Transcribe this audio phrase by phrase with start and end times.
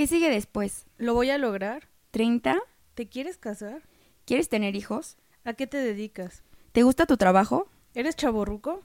[0.00, 0.86] ¿Qué sigue después?
[0.96, 1.90] ¿Lo voy a lograr?
[2.14, 2.58] ¿30?
[2.94, 3.82] ¿Te quieres casar?
[4.24, 5.18] ¿Quieres tener hijos?
[5.44, 6.42] ¿A qué te dedicas?
[6.72, 7.68] ¿Te gusta tu trabajo?
[7.92, 8.80] ¿Eres chaborruco?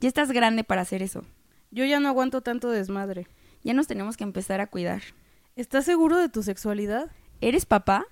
[0.00, 1.22] Ya estás grande para hacer eso.
[1.70, 3.28] Yo ya no aguanto tanto desmadre.
[3.62, 5.02] Ya nos tenemos que empezar a cuidar.
[5.54, 7.08] ¿Estás seguro de tu sexualidad?
[7.40, 8.08] ¿Eres papá?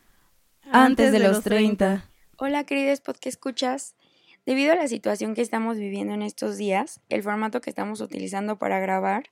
[0.70, 2.08] Antes de los 30.
[2.38, 3.96] Hola, queridos podcast escuchas.
[4.44, 8.56] Debido a la situación que estamos viviendo en estos días, el formato que estamos utilizando
[8.56, 9.24] para grabar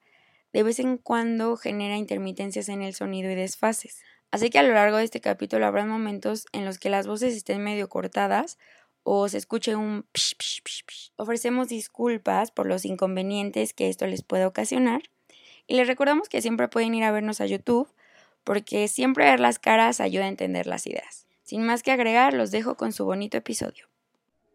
[0.54, 4.00] de vez en cuando genera intermitencias en el sonido y desfases.
[4.30, 7.34] Así que a lo largo de este capítulo habrá momentos en los que las voces
[7.34, 8.56] estén medio cortadas
[9.02, 11.12] o se escuche un psh, psh, psh, psh.
[11.16, 15.02] Ofrecemos disculpas por los inconvenientes que esto les puede ocasionar
[15.66, 17.92] y les recordamos que siempre pueden ir a vernos a YouTube
[18.44, 21.26] porque siempre ver las caras ayuda a entender las ideas.
[21.42, 23.88] Sin más que agregar, los dejo con su bonito episodio.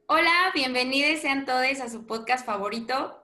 [0.08, 3.22] Hola, bienvenidos sean todos a su podcast favorito,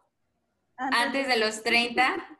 [0.75, 2.34] Antes, de los 30.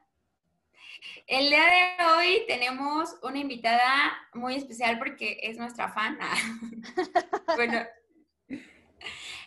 [1.28, 1.66] El día
[1.98, 6.20] de hoy tenemos una invitada muy especial porque es nuestra fan.
[7.56, 7.84] bueno,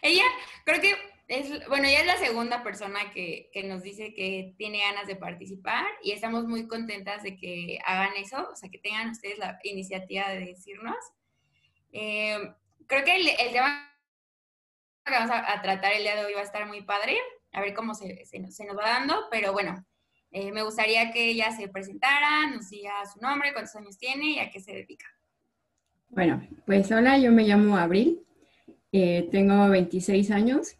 [0.02, 0.24] ella
[0.64, 0.96] creo que
[1.28, 5.14] es, bueno, ella es la segunda persona que, que, nos dice que tiene ganas de
[5.14, 9.60] participar y estamos muy contentas de que hagan eso, o sea, que tengan ustedes la
[9.62, 10.96] iniciativa de decirnos.
[11.92, 12.54] Eh,
[12.88, 13.88] creo que el, tema
[15.04, 17.16] que vamos a, a, tratar el día de hoy va a estar muy padre,
[17.52, 19.86] a ver cómo se, se, se nos va dando, pero bueno,
[20.30, 24.38] eh, me gustaría que ella se presentara, nos diga su nombre, cuántos años tiene y
[24.38, 25.06] a qué se dedica.
[26.10, 28.20] Bueno, pues hola, yo me llamo Abril,
[28.92, 30.76] eh, tengo 26 años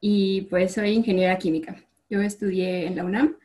[0.00, 1.76] y pues soy ingeniera química.
[2.08, 3.36] Yo estudié en la UNAM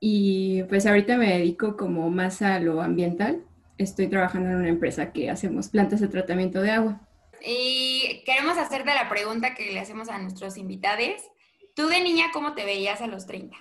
[0.00, 3.44] y pues ahorita me dedico como más a lo ambiental.
[3.78, 7.00] Estoy trabajando en una empresa que hacemos plantas de tratamiento de agua.
[7.44, 11.22] Y queremos hacerte la pregunta que le hacemos a nuestros invitados.
[11.74, 13.56] ¿Tú de niña cómo te veías a los 30?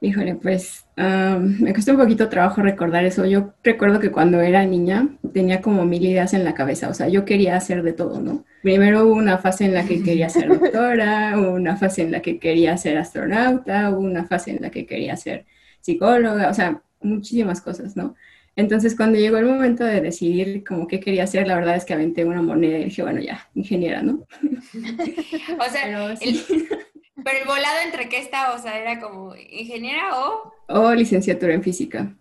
[0.00, 3.24] Híjole, pues um, me costó un poquito trabajo recordar eso.
[3.24, 7.08] Yo recuerdo que cuando era niña tenía como mil ideas en la cabeza, o sea,
[7.08, 8.44] yo quería hacer de todo, ¿no?
[8.62, 12.20] Primero hubo una fase en la que quería ser doctora, hubo una fase en la
[12.20, 15.46] que quería ser astronauta, hubo una fase en la que quería ser
[15.80, 18.14] psicóloga, o sea, muchísimas cosas, ¿no?
[18.54, 21.92] Entonces, cuando llegó el momento de decidir como qué quería hacer, la verdad es que
[21.92, 24.26] aventé una moneda y dije, bueno, ya, ingeniera, ¿no?
[24.42, 26.44] o sea, Pero, sí.
[26.50, 26.85] el,
[27.26, 30.54] pero el volado entre qué está, o sea, era como ingeniera o...
[30.68, 32.14] O licenciatura en física.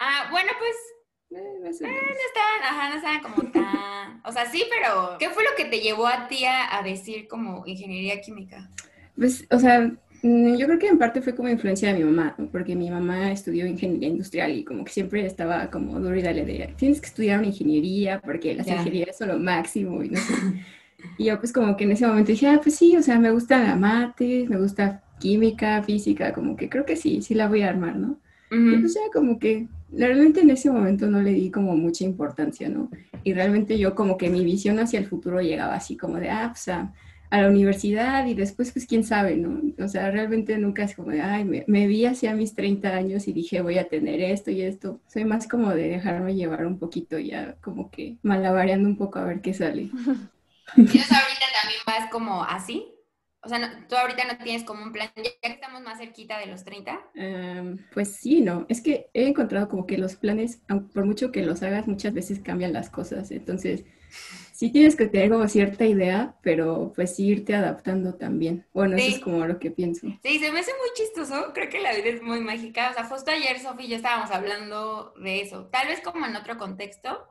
[0.00, 1.40] Ah, bueno, pues...
[1.40, 4.20] Eh, no, eh, no estaban, ajá, no estaban como tan...
[4.24, 7.62] O sea, sí, pero ¿qué fue lo que te llevó a ti a, decir como
[7.64, 8.68] ingeniería química?
[9.16, 12.34] Pues, o sea, mm, yo creo que en parte fue como influencia de mi mamá,
[12.50, 16.44] porque mi mamá estudió ingeniería industrial y como que siempre estaba como duro y dale
[16.44, 20.34] de, tienes que estudiar una ingeniería porque las ingenierías son lo máximo y no sé.
[21.18, 23.30] Y yo pues como que en ese momento dije, ah, pues sí, o sea, me
[23.30, 27.62] gusta la mate, me gusta química, física, como que creo que sí, sí la voy
[27.62, 28.18] a armar, ¿no?
[28.50, 28.74] Uh -huh.
[28.74, 32.68] Y pues ya como que realmente en ese momento no le di como mucha importancia,
[32.68, 32.90] ¿no?
[33.22, 36.48] Y realmente yo como que mi visión hacia el futuro llegaba así como de, ah,
[36.52, 36.92] pues a,
[37.30, 39.60] a la universidad y después pues quién sabe, ¿no?
[39.84, 43.26] O sea, realmente nunca es como de, ay, me, me vi hacia mis 30 años
[43.28, 45.00] y dije voy a tener esto y esto.
[45.08, 49.24] Soy más como de dejarme llevar un poquito ya como que malabareando un poco a
[49.24, 49.90] ver qué sale.
[50.74, 52.90] ¿Tienes ahorita también vas como así?
[53.44, 56.38] O sea, no, tú ahorita no tienes como un plan, ya que estamos más cerquita
[56.38, 56.98] de los 30.
[57.14, 58.64] Um, pues sí, no.
[58.70, 60.62] Es que he encontrado como que los planes,
[60.94, 63.30] por mucho que los hagas, muchas veces cambian las cosas.
[63.30, 63.84] Entonces,
[64.52, 68.66] sí tienes que tener como cierta idea, pero pues sí irte adaptando también.
[68.72, 69.08] Bueno, sí.
[69.08, 70.06] eso es como lo que pienso.
[70.22, 71.52] Sí, se me hace muy chistoso.
[71.52, 72.90] Creo que la vida es muy mágica.
[72.90, 75.66] O sea, justo ayer, Sofi y yo estábamos hablando de eso.
[75.66, 77.28] Tal vez como en otro contexto,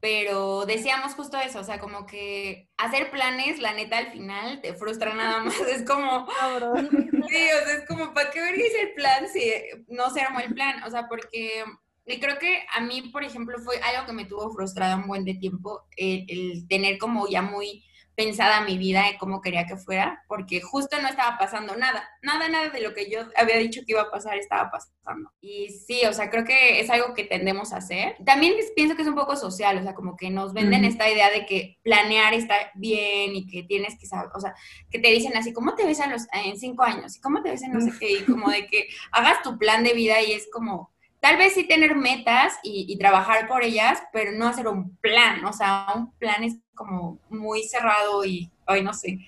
[0.00, 4.74] pero decíamos justo eso, o sea, como que hacer planes, la neta, al final te
[4.74, 5.60] frustra nada más.
[5.60, 6.88] Es como, Cabrón.
[7.28, 9.40] sí, o sea, es como, ¿para qué verías el plan si
[9.88, 10.82] no se armó el plan?
[10.84, 11.64] O sea, porque
[12.08, 15.24] y creo que a mí, por ejemplo, fue algo que me tuvo frustrada un buen
[15.24, 17.84] de tiempo, el, el tener como ya muy
[18.18, 22.48] pensada mi vida y cómo quería que fuera, porque justo no estaba pasando nada, nada,
[22.48, 25.30] nada de lo que yo había dicho que iba a pasar estaba pasando.
[25.40, 28.16] Y sí, o sea, creo que es algo que tendemos a hacer.
[28.26, 31.30] También pienso que es un poco social, o sea, como que nos venden esta idea
[31.30, 34.52] de que planear está bien y que tienes que saber, o sea,
[34.90, 37.16] que te dicen así, ¿cómo te ves en, los, en cinco años?
[37.16, 38.14] ¿Y cómo te ves en no sé qué?
[38.14, 41.66] Y como de que hagas tu plan de vida y es como tal vez sí
[41.66, 46.12] tener metas y, y, trabajar por ellas, pero no hacer un plan, o sea, un
[46.12, 49.18] plan es como muy cerrado y, ay, no sé,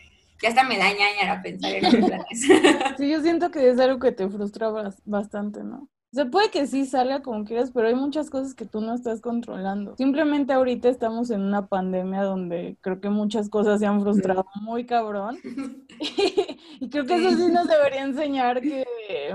[0.42, 2.40] ya hasta me da ñañara pensar en los planes.
[2.98, 4.70] Sí, yo siento que es algo que te frustra
[5.04, 5.88] bastante, ¿no?
[6.12, 9.20] Se puede que sí salga como quieras, pero hay muchas cosas que tú no estás
[9.20, 9.96] controlando.
[9.96, 14.86] Simplemente ahorita estamos en una pandemia donde creo que muchas cosas se han frustrado muy
[14.86, 15.38] cabrón.
[16.80, 18.84] y creo que eso sí nos debería enseñar que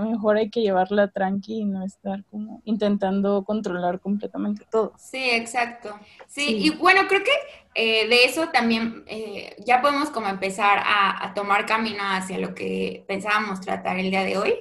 [0.02, 4.94] mejor hay que llevarla tranqui y no estar como intentando controlar completamente todo.
[4.98, 5.98] Sí, exacto.
[6.28, 7.32] Sí, y bueno, creo que
[7.76, 13.04] eh, de eso también eh, ya podemos como empezar a, tomar camino hacia lo que
[13.08, 14.54] pensábamos tratar el día de hoy.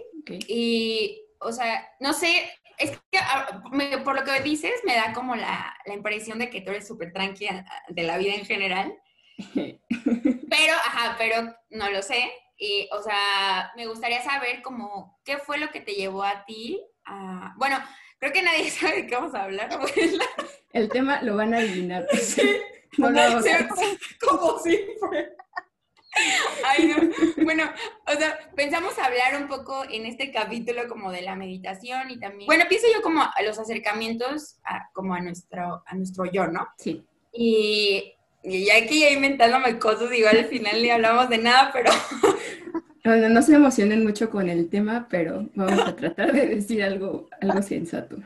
[0.48, 3.62] Y o sea, no sé, es que ah,
[4.04, 7.64] por lo que dices me da como la, impresión de que tú eres súper tranquila
[7.88, 8.98] de la vida en general.
[10.50, 12.30] Pero, ajá, pero no lo sé.
[12.56, 16.80] Y, o sea, me gustaría saber como, ¿qué fue lo que te llevó a ti
[17.04, 17.52] a...
[17.56, 17.82] Bueno,
[18.20, 19.68] creo que nadie sabe de qué vamos a hablar.
[20.72, 22.06] El tema lo van a adivinar.
[24.20, 25.34] como siempre.
[26.64, 27.44] Ay, no.
[27.44, 27.64] Bueno,
[28.06, 32.46] o sea, pensamos hablar un poco en este capítulo como de la meditación y también,
[32.46, 36.68] bueno, pienso yo como a los acercamientos a, como a nuestro, a nuestro yo, ¿no?
[36.78, 37.04] Sí.
[37.32, 41.90] Y, ya que ya inventándome cosas, igual al final ni hablamos de nada, pero...
[43.06, 47.28] Bueno, no se emocionen mucho con el tema, pero vamos a tratar de decir algo,
[47.42, 48.16] algo sensato.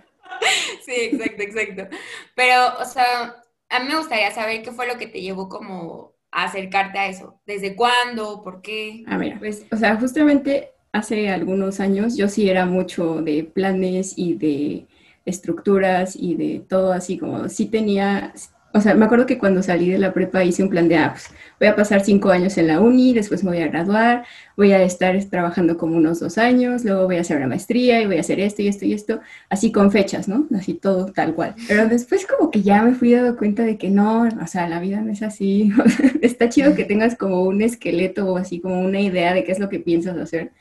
[0.84, 1.96] Sí, exacto, exacto.
[2.36, 6.14] Pero, o sea, a mí me gustaría saber qué fue lo que te llevó como
[6.30, 7.40] acercarte a eso?
[7.46, 8.42] ¿Desde cuándo?
[8.42, 9.04] ¿Por qué?
[9.06, 14.14] A ver, pues, o sea, justamente hace algunos años yo sí era mucho de planes
[14.16, 14.86] y de
[15.24, 18.32] estructuras y de todo así como sí tenía
[18.78, 21.10] o sea, me acuerdo que cuando salí de la prepa hice un plan de, ah,
[21.12, 21.28] pues,
[21.58, 24.24] voy a pasar cinco años en la uni, después me voy a graduar,
[24.56, 28.06] voy a estar trabajando como unos dos años, luego voy a hacer una maestría y
[28.06, 29.20] voy a hacer esto y esto y esto,
[29.50, 30.46] así con fechas, ¿no?
[30.56, 31.54] Así todo tal cual.
[31.66, 34.80] Pero después como que ya me fui dando cuenta de que no, o sea, la
[34.80, 35.72] vida no es así.
[36.22, 39.58] Está chido que tengas como un esqueleto o así como una idea de qué es
[39.58, 40.52] lo que piensas hacer.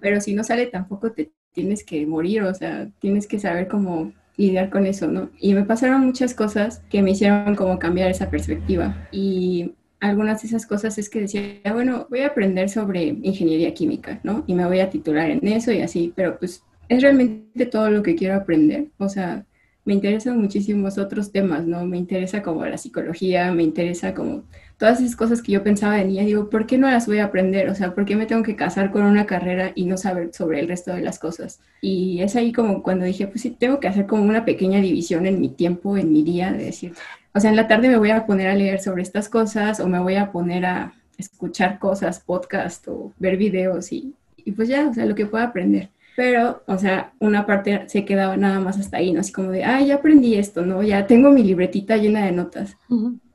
[0.00, 4.12] Pero si no sale tampoco te tienes que morir, o sea, tienes que saber cómo
[4.36, 5.30] lidiar con eso, ¿no?
[5.38, 9.08] Y me pasaron muchas cosas que me hicieron como cambiar esa perspectiva.
[9.12, 14.20] Y algunas de esas cosas es que decía, bueno, voy a aprender sobre ingeniería química,
[14.22, 14.44] ¿no?
[14.46, 18.02] Y me voy a titular en eso y así, pero pues es realmente todo lo
[18.02, 18.88] que quiero aprender.
[18.98, 19.46] O sea,
[19.84, 21.84] me interesan muchísimos otros temas, ¿no?
[21.84, 24.44] Me interesa como la psicología, me interesa como
[24.78, 27.26] todas esas cosas que yo pensaba de niña, digo, ¿por qué no las voy a
[27.26, 27.68] aprender?
[27.68, 30.60] O sea, ¿por qué me tengo que casar con una carrera y no saber sobre
[30.60, 31.60] el resto de las cosas?
[31.80, 35.26] Y es ahí como cuando dije, pues sí, tengo que hacer como una pequeña división
[35.26, 36.94] en mi tiempo, en mi día, de decir,
[37.34, 39.88] o sea, en la tarde me voy a poner a leer sobre estas cosas o
[39.88, 44.88] me voy a poner a escuchar cosas, podcast o ver videos y, y pues ya,
[44.88, 45.90] o sea, lo que pueda aprender.
[46.16, 49.20] Pero, o sea, una parte se quedaba nada más hasta ahí, ¿no?
[49.20, 50.82] Así como de, ah, ya aprendí esto, ¿no?
[50.82, 52.76] Ya tengo mi libretita llena de notas.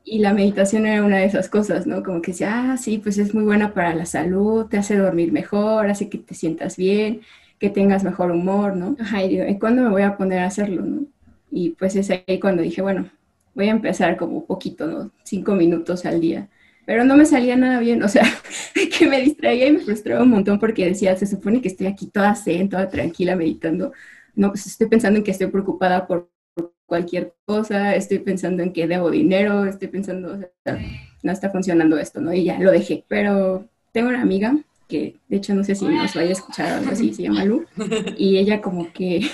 [0.02, 2.02] Y la meditación era una de esas cosas, ¿no?
[2.02, 5.30] Como que decía, ah, sí, pues es muy buena para la salud, te hace dormir
[5.32, 7.20] mejor, hace que te sientas bien,
[7.58, 8.96] que tengas mejor humor, ¿no?
[8.98, 11.04] Ajá, y digo, ¿y cuándo me voy a poner a hacerlo, no?
[11.50, 13.10] Y pues es ahí cuando dije, bueno,
[13.54, 15.10] voy a empezar como poquito, ¿no?
[15.22, 16.48] Cinco minutos al día
[16.90, 18.24] pero no me salía nada bien, o sea,
[18.98, 22.08] que me distraía y me frustraba un montón porque decía, se supone que estoy aquí
[22.08, 23.92] toda zen, toda tranquila meditando,
[24.34, 26.32] no, pues estoy pensando en que estoy preocupada por
[26.86, 30.80] cualquier cosa, estoy pensando en que debo dinero, estoy pensando, o sea,
[31.22, 32.34] no está funcionando esto, ¿no?
[32.34, 34.58] Y ya lo dejé, pero tengo una amiga
[34.88, 37.66] que de hecho no sé si nos vaya a escuchar algo así, se llama Lu,
[38.18, 39.24] y ella como que...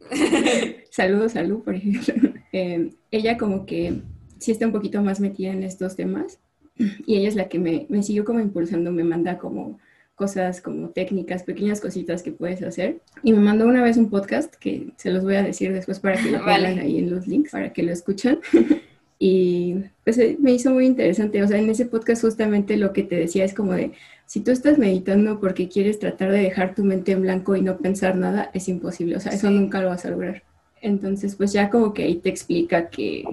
[0.90, 2.14] saludos a Lu, por ejemplo.
[2.52, 4.00] Eh, ella como que
[4.38, 6.38] sí está un poquito más metida en estos temas
[6.78, 9.78] y ella es la que me, me siguió como impulsando, me manda como
[10.16, 13.00] cosas como técnicas, pequeñas cositas que puedes hacer.
[13.22, 16.20] Y me mandó una vez un podcast que se los voy a decir después para
[16.20, 18.40] que lo pongan ahí en los links, para que lo escuchen.
[19.18, 21.42] y pues eh, me hizo muy interesante.
[21.42, 23.92] O sea, en ese podcast justamente lo que te decía es como de,
[24.24, 27.76] si tú estás meditando porque quieres tratar de dejar tu mente en blanco y no
[27.76, 29.16] pensar nada, es imposible.
[29.16, 30.42] O sea, eso nunca lo vas a lograr.
[30.80, 33.24] Entonces, pues ya como que ahí te explica que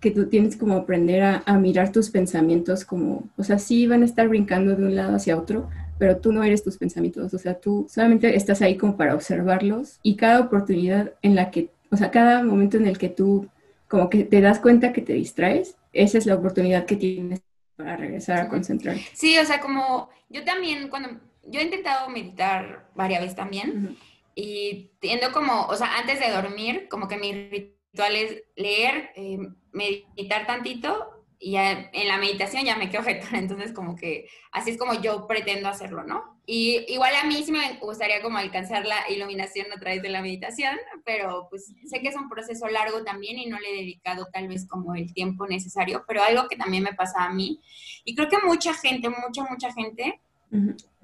[0.00, 4.04] que tú tienes como aprender a, mirar tus pensamientos como, o sea, sí van a
[4.04, 7.58] estar brincando de un lado hacia otro, pero tú no eres tus pensamientos, o sea,
[7.58, 12.10] tú solamente estás ahí como para observarlos y cada oportunidad en la que, o sea,
[12.10, 13.48] cada momento en el que tú
[13.88, 17.40] como que te das cuenta que te distraes, esa es la oportunidad que tienes
[17.76, 19.04] para regresar a concentrarte.
[19.14, 21.10] Sí, o sea, como yo también, cuando
[21.44, 23.96] yo he intentado meditar varias veces también
[24.34, 29.38] y tiendo como, o sea, antes de dormir, como que mi ritual es leer, eh,
[29.76, 34.78] meditar tantito y en la meditación ya me quedo jetona, entonces como que así es
[34.78, 36.36] como yo pretendo hacerlo, ¿no?
[36.48, 40.22] Y igual a mí sí me gustaría como alcanzar la iluminación a través de la
[40.22, 44.28] meditación, pero pues sé que es un proceso largo también y no le he dedicado
[44.32, 47.60] tal vez como el tiempo necesario, pero algo que también me pasa a mí,
[48.04, 50.20] y creo que mucha gente, mucha, mucha gente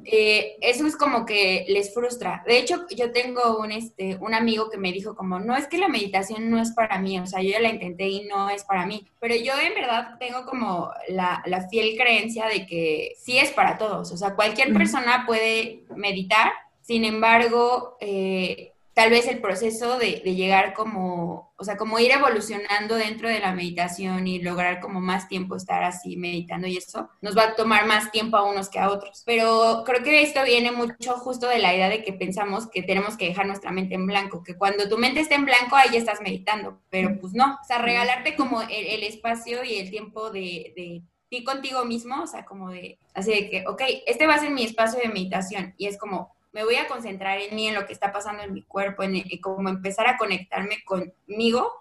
[0.04, 2.42] eh, eso es como que les frustra.
[2.46, 5.78] De hecho, yo tengo un, este, un amigo que me dijo como, no es que
[5.78, 8.64] la meditación no es para mí, o sea, yo ya la intenté y no es
[8.64, 13.38] para mí, pero yo en verdad tengo como la, la fiel creencia de que sí
[13.38, 19.40] es para todos, o sea, cualquier persona puede meditar, sin embargo, eh, tal vez el
[19.40, 24.80] proceso de, llegar como, o sea, como ir evolucionando dentro de la meditación y lograr
[24.80, 28.42] como más tiempo estar así meditando y eso, nos va a tomar más tiempo a
[28.42, 29.22] unos que a otros.
[29.24, 33.16] Pero creo que esto viene mucho justo de la idea de que pensamos que tenemos
[33.16, 36.20] que dejar nuestra mente en blanco, que cuando tu mente está en blanco, ahí estás
[36.20, 41.02] meditando, pero pues no, o sea, regalarte como el, espacio y el tiempo de, de
[41.28, 44.50] ti contigo mismo, o sea, como de, así de que, ok, este va a ser
[44.50, 47.86] mi espacio de meditación y es como, me voy a concentrar en mí, en lo
[47.86, 51.72] que está pasando en mi cuerpo, en, como empezar a conectarme conmigo,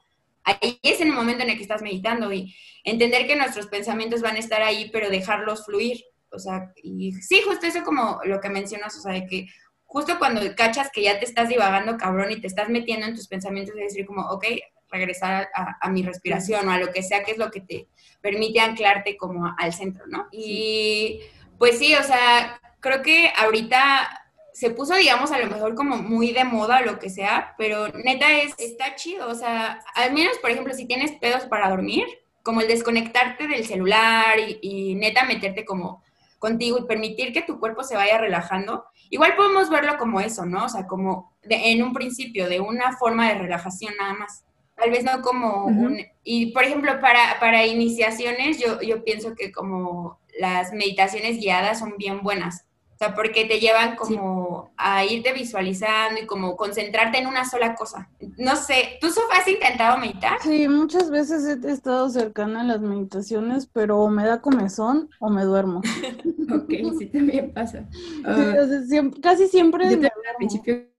[0.43, 4.21] ahí es en el momento en el que estás meditando y entender que nuestros pensamientos
[4.21, 6.03] van a estar ahí, pero dejarlos fluir.
[6.31, 9.47] O sea, y sí, justo eso como lo que mencionas, o sea, de que
[9.83, 13.27] justo cuando cachas que ya te estás divagando, cabrón, y te estás metiendo en tus
[13.27, 14.45] pensamientos, y decir como, ok,
[14.89, 17.87] regresar a, mi respiración o a lo que sea que es lo que te
[18.21, 20.27] permite anclarte como al centro, ¿no?
[20.31, 21.21] Y
[21.57, 24.20] pues sí, o sea, creo que ahorita
[24.61, 27.87] se puso, digamos, a lo mejor como muy de moda o lo que sea, pero
[27.87, 32.05] neta es, está chido, o sea, al menos, por ejemplo, si tienes pedos para dormir,
[32.43, 36.03] como el desconectarte del celular y, neta meterte como
[36.37, 40.65] contigo y permitir que tu cuerpo se vaya relajando, igual podemos verlo como eso, ¿no?
[40.65, 44.43] O sea, como en un principio, de una forma de relajación nada más.
[44.75, 46.05] Tal vez no como un...
[46.23, 51.95] Y, por ejemplo, para, para iniciaciones, yo, yo pienso que como las meditaciones guiadas son
[51.97, 52.67] bien buenas
[53.01, 58.09] sea, porque te llevan como a irte visualizando y como concentrarte en una sola cosa.
[58.37, 60.37] No sé, ¿tú has intentado meditar?
[60.41, 65.29] Sí, muchas veces he estado cercana a las meditaciones, pero o me da comezón o
[65.29, 65.81] me duermo.
[66.53, 67.87] ok, sí también pasa.
[68.23, 68.53] Ah,
[69.21, 70.91] casi siempre yo al principio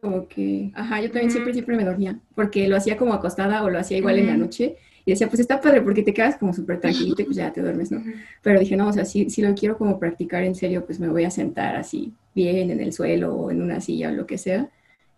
[0.00, 3.70] como que, ajá, yo también siempre, siempre me dormía, porque lo hacía como acostada o
[3.70, 6.52] lo hacía igual en la noche y decía, pues está padre porque te quedas como
[6.52, 8.02] súper tranquilito y pues ya te duermes, ¿no?
[8.42, 11.08] Pero dije, no, o sea, si, si lo quiero como practicar en serio, pues me
[11.08, 14.38] voy a sentar así bien en el suelo o en una silla o lo que
[14.38, 14.68] sea.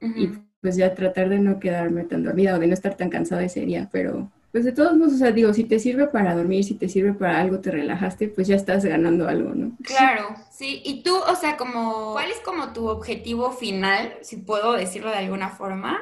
[0.01, 3.45] Y pues ya tratar de no quedarme tan dormida o de no estar tan cansada
[3.45, 6.63] ese día, pero pues de todos modos, o sea, digo, si te sirve para dormir,
[6.63, 9.73] si te sirve para algo, te relajaste, pues ya estás ganando algo, ¿no?
[9.83, 10.81] Claro, sí.
[10.85, 15.17] Y tú, o sea, como, ¿cuál es como tu objetivo final, si puedo decirlo de
[15.17, 16.01] alguna forma,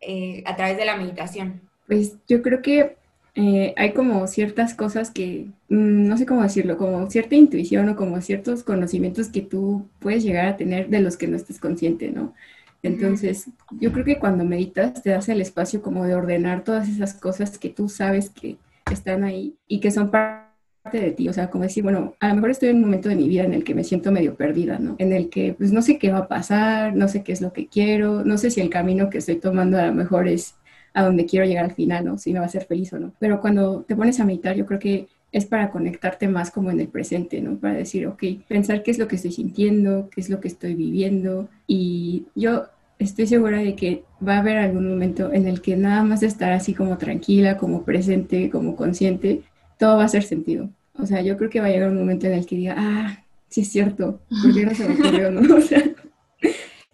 [0.00, 1.60] eh, a través de la meditación?
[1.86, 2.96] Pues yo creo que
[3.34, 7.96] eh, hay como ciertas cosas que, mm, no sé cómo decirlo, como cierta intuición o
[7.96, 12.10] como ciertos conocimientos que tú puedes llegar a tener de los que no estés consciente,
[12.10, 12.34] ¿no?
[12.82, 13.46] Entonces,
[13.78, 17.58] yo creo que cuando meditas te das el espacio como de ordenar todas esas cosas
[17.58, 18.56] que tú sabes que
[18.90, 20.48] están ahí y que son parte
[20.92, 23.16] de ti, o sea, como decir, bueno, a lo mejor estoy en un momento de
[23.16, 24.96] mi vida en el que me siento medio perdida, ¿no?
[24.98, 27.52] En el que pues no sé qué va a pasar, no sé qué es lo
[27.52, 30.54] que quiero, no sé si el camino que estoy tomando a lo mejor es
[30.94, 32.18] a donde quiero llegar al final, ¿no?
[32.18, 33.12] Si me va a hacer feliz o no.
[33.18, 36.80] Pero cuando te pones a meditar, yo creo que es para conectarte más como en
[36.80, 37.56] el presente, ¿no?
[37.56, 40.74] Para decir, ok, pensar qué es lo que estoy sintiendo, qué es lo que estoy
[40.74, 41.48] viviendo.
[41.66, 42.66] Y yo
[42.98, 46.52] estoy segura de que va a haber algún momento en el que nada más estar
[46.52, 49.42] así como tranquila, como presente, como consciente,
[49.78, 50.68] todo va a hacer sentido.
[50.98, 53.24] O sea, yo creo que va a llegar un momento en el que diga, ah,
[53.48, 55.40] sí es cierto, porque no se me ocurrió, no?
[55.56, 55.82] O sea,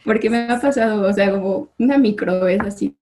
[0.04, 2.94] porque me ha pasado, o sea, como una micro vez así,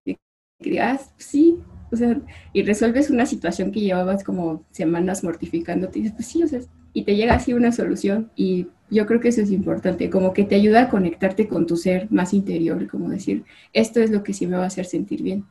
[0.65, 1.59] que digas, sí,
[1.93, 2.19] o sea,
[2.53, 6.61] y resuelves una situación que llevabas como semanas mortificándote y dices, pues sí, o sea,
[6.93, 10.45] y te llega así una solución y yo creo que eso es importante, como que
[10.45, 14.33] te ayuda a conectarte con tu ser más interior, como decir, esto es lo que
[14.33, 15.45] sí me va a hacer sentir bien.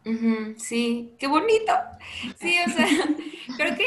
[0.58, 1.74] sí, qué bonito.
[2.40, 2.88] Sí, o sea,
[3.58, 3.86] creo que,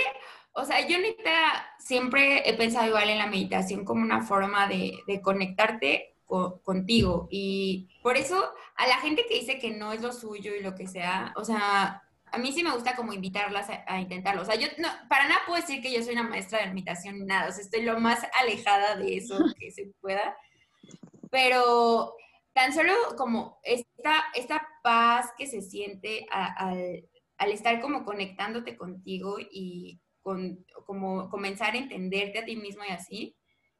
[0.52, 1.30] o sea, yo neta
[1.78, 7.28] siempre he pensado igual en la meditación como una forma de, de conectarte contigo.
[7.30, 8.42] Y por eso
[8.76, 11.44] a la gente que dice que no es lo suyo y lo que sea, o
[11.44, 12.02] sea,
[12.32, 14.42] a mí sí me gusta como invitarlas a, intentarlo.
[14.42, 17.26] O sea, yo no, para nada puedo decir que yo soy una maestra de meditación
[17.26, 17.48] nada.
[17.48, 20.36] O sea, estoy lo más alejada de eso que se pueda.
[21.30, 22.14] Pero
[22.52, 29.36] tan solo como esta, esta paz que se siente al, al estar como conectándote contigo
[29.38, 33.36] y con, como comenzar a entenderte a ti mismo y así,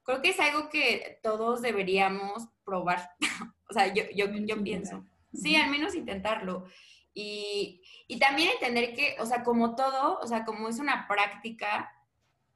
[0.07, 3.11] creo que es algo que todos deberíamos probar.
[3.69, 5.05] o sea, yo, yo, yo pienso.
[5.35, 6.65] Sí, al menos intentarlo.
[7.13, 11.91] Y, y, también entender que, o sea, como todo, o sea, como es una práctica,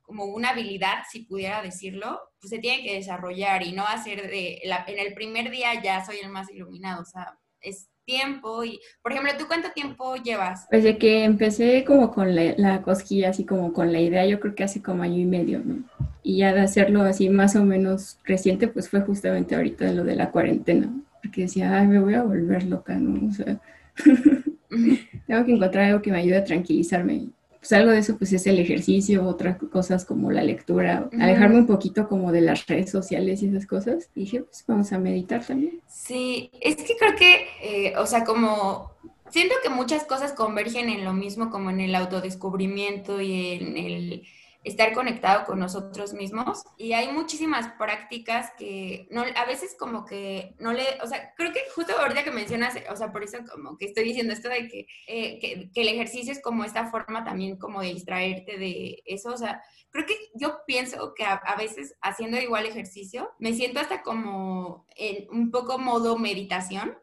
[0.03, 4.61] como una habilidad, si pudiera decirlo, pues se tiene que desarrollar y no hacer de,
[4.65, 8.81] la, en el primer día ya soy el más iluminado, o sea, es tiempo y,
[9.03, 10.67] por ejemplo, ¿tú cuánto tiempo llevas?
[10.69, 14.41] Pues de que empecé como con la, la cosquilla, así como con la idea, yo
[14.41, 15.85] creo que hace como año y medio, ¿no?
[16.23, 20.17] Y ya de hacerlo así más o menos reciente, pues fue justamente ahorita lo de
[20.17, 23.29] la cuarentena, porque decía, ay, me voy a volver loca, ¿no?
[23.29, 23.61] O sea,
[25.27, 27.29] tengo que encontrar algo que me ayude a tranquilizarme.
[27.61, 31.67] Pues algo de eso pues es el ejercicio, otras cosas como la lectura, alejarme un
[31.67, 34.09] poquito como de las redes sociales y esas cosas.
[34.15, 35.81] Y dije, pues vamos a meditar también.
[35.87, 38.93] Sí, es que creo que, eh, o sea, como
[39.31, 44.23] siento que muchas cosas convergen en lo mismo como en el autodescubrimiento y en el
[44.65, 46.63] estar conectado con nosotros mismos.
[46.77, 51.53] Y hay muchísimas prácticas que no, a veces como que no le, o sea, creo
[51.53, 54.69] que justo ahorita que mencionas, o sea, por eso como que estoy diciendo esto de
[54.69, 59.03] que, eh, que, que, el ejercicio es como esta forma también como de distraerte de
[59.07, 63.81] eso, o sea, creo que yo pienso que a, veces haciendo igual ejercicio, me siento
[63.81, 66.97] hasta como en un poco modo meditación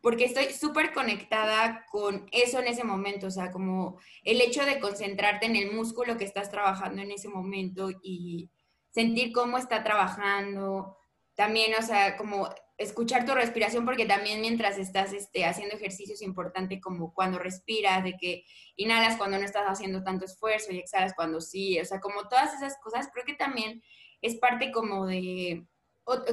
[0.00, 4.80] porque estoy súper conectada con eso en ese momento, o sea, como el hecho de
[4.80, 8.50] concentrarte en el músculo que estás trabajando en ese momento y
[8.90, 10.96] sentir cómo está trabajando,
[11.34, 16.22] también, o sea, como escuchar tu respiración, porque también mientras estás este, haciendo ejercicio es
[16.22, 18.44] importante como cuando respiras, de que
[18.76, 22.54] inhalas cuando no estás haciendo tanto esfuerzo y exhalas cuando sí, o sea, como todas
[22.54, 23.82] esas cosas, creo que también
[24.22, 25.66] es parte como de,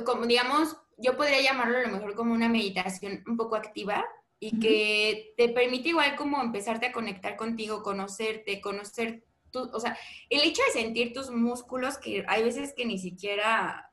[0.06, 4.06] como digamos, yo podría llamarlo a lo mejor como una meditación un poco activa
[4.40, 9.98] y que te permite igual como empezarte a conectar contigo, conocerte, conocer tu, o sea,
[10.30, 13.92] el hecho de sentir tus músculos que hay veces que ni siquiera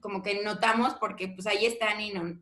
[0.00, 2.38] como que notamos porque pues ahí están y no,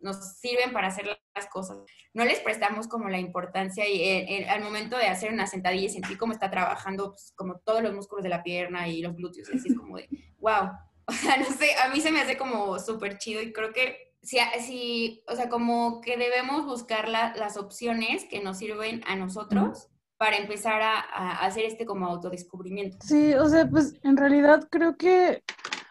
[0.00, 1.78] nos sirven para hacer las cosas.
[2.14, 5.86] No les prestamos como la importancia y eh, eh, al momento de hacer una sentadilla
[5.86, 9.16] y sentir cómo está trabajando pues, como todos los músculos de la pierna y los
[9.16, 10.08] glúteos, así es como de,
[10.38, 10.70] wow,
[11.10, 14.12] O sea, no sé, a mí se me hace como súper chido y creo que
[14.20, 19.88] si, o sea, como que debemos buscar las opciones que nos sirven a nosotros
[20.18, 22.98] para empezar a, a, hacer este como autodescubrimiento.
[23.06, 25.42] Sí, o sea, pues en realidad creo que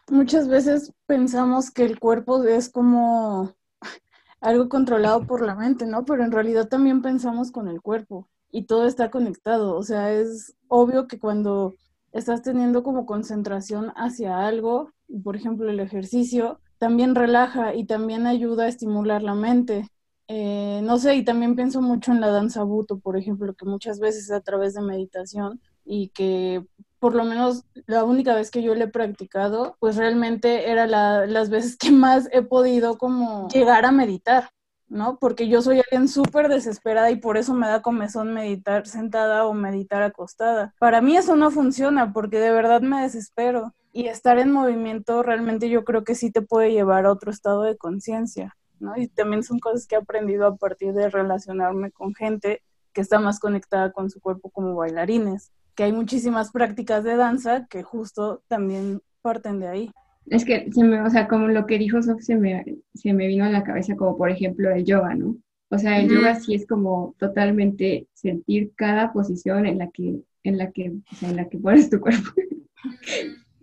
[0.10, 3.56] muchas veces pensamos que el cuerpo es como
[4.42, 6.06] algo controlado por la mente, ¿no?
[6.06, 9.76] Pero en realidad también pensamos con el cuerpo y todo está conectado.
[9.76, 11.74] O sea, es obvio que cuando
[12.12, 14.92] estás teniendo como concentración hacia algo,
[15.24, 19.88] por ejemplo el ejercicio, también relaja y también ayuda a estimular la mente.
[20.28, 24.00] Eh, no sé, y también pienso mucho en la danza buto, por ejemplo, que muchas
[24.00, 26.66] veces a través de meditación y que
[27.00, 31.50] por lo menos la única vez que yo le he practicado, pues realmente era las
[31.50, 34.50] veces que más he podido como llegar a meditar.
[34.90, 35.18] ¿no?
[35.20, 39.54] Porque yo soy alguien súper desesperada y por eso me da comezón meditar sentada o
[39.54, 40.74] meditar acostada.
[40.80, 45.70] Para mí eso no funciona porque de verdad me desespero y estar en movimiento realmente
[45.70, 48.96] yo creo que sí te puede llevar a otro estado de conciencia, ¿no?
[48.96, 52.62] Y también son cosas que he aprendido a partir de relacionarme con gente
[52.94, 57.66] que está más conectada con su cuerpo como bailarines, que hay muchísimas prácticas de danza
[57.66, 59.92] que justo también parten de ahí.
[60.28, 63.26] Es que, se me, o sea, como lo que dijo Sof, se me, se me
[63.26, 65.38] vino a la cabeza, como por ejemplo el yoga, ¿no?
[65.72, 70.58] O sea, el yoga sí es como totalmente sentir cada posición en la que, en
[70.60, 72.30] la que, o sea, en la que pones tu cuerpo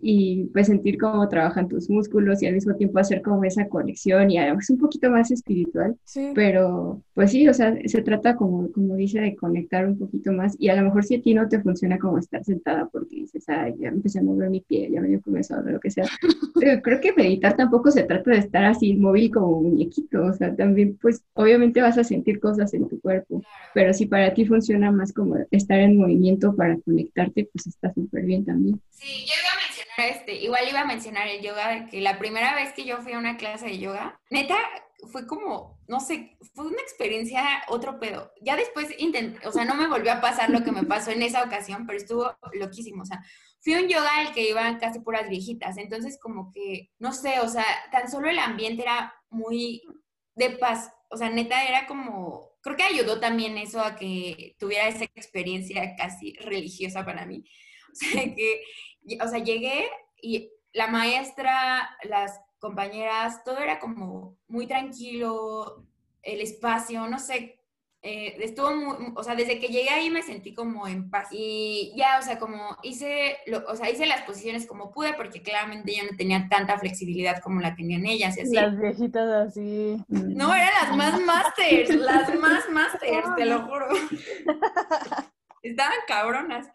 [0.07, 4.29] y pues sentir cómo trabajan tus músculos y al mismo tiempo hacer como esa conexión
[4.29, 5.97] y es un poquito más espiritual,
[6.35, 10.55] pero pues sí, o sea, se trata como, como dice de conectar un poquito más
[10.59, 13.45] y a lo mejor si a ti no te funciona como estar sentada porque dices,
[13.47, 16.05] ay, ya empecé a mover mi pie, ya me dio comenzado lo que sea,
[16.59, 20.33] pero creo que meditar tampoco se trata de estar así móvil como un muñequito, o
[20.33, 23.41] sea, también pues obviamente vas a sentir cosas en tu cuerpo,
[23.73, 28.23] pero si para ti funciona más como estar en movimiento para conectarte, pues está súper
[28.23, 28.79] bien también.
[28.91, 29.33] Sí, yo
[29.97, 33.19] este, igual iba a mencionar el yoga, que la primera vez que yo fui a
[33.19, 34.57] una clase de yoga, neta,
[35.11, 38.31] fue como, no sé, fue una experiencia otro pedo.
[38.41, 41.21] Ya después intenté, o sea, no me volvió a pasar lo que me pasó en
[41.21, 43.03] esa ocasión, pero estuvo loquísimo.
[43.03, 43.23] O sea,
[43.61, 47.39] fui a un yoga al que iban casi puras viejitas, entonces como que, no sé,
[47.39, 49.81] o sea, tan solo el ambiente era muy
[50.35, 50.91] de paz.
[51.09, 55.95] O sea, neta era como, creo que ayudó también eso a que tuviera esa experiencia
[55.95, 57.43] casi religiosa para mí.
[57.95, 58.61] O sea, que
[59.21, 59.89] o sea, llegué
[60.21, 65.85] y la maestra, las compañeras, todo era como muy tranquilo,
[66.21, 67.59] el espacio, no sé,
[68.07, 71.91] eh, estuvo muy, o sea, desde que llegué ahí me sentí como en paz y
[71.95, 73.37] ya, o sea, como hice,
[73.67, 77.61] o sea, hice las posiciones como pude porque claramente yo no tenía tanta flexibilidad como
[77.61, 78.53] la tenían ellas y así.
[78.53, 79.97] Las viejitas así.
[80.07, 83.87] No, eran las más masters, las más masters, te lo juro.
[85.63, 86.67] Estaban cabronas.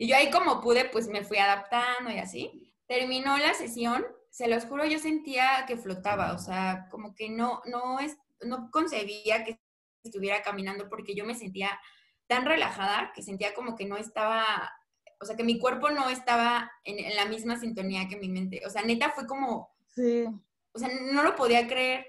[0.00, 2.72] Y yo ahí como pude, pues me fui adaptando y así.
[2.86, 7.60] Terminó la sesión, se los juro, yo sentía que flotaba, o sea, como que no,
[7.66, 9.60] no, es, no concebía que
[10.02, 11.78] estuviera caminando porque yo me sentía
[12.26, 14.72] tan relajada que sentía como que no estaba
[15.20, 18.62] o sea, que mi cuerpo no estaba en, la misma sintonía que mi mente.
[18.66, 20.24] O sea, neta fue como, sí.
[20.72, 22.06] o sea, no lo podía creer.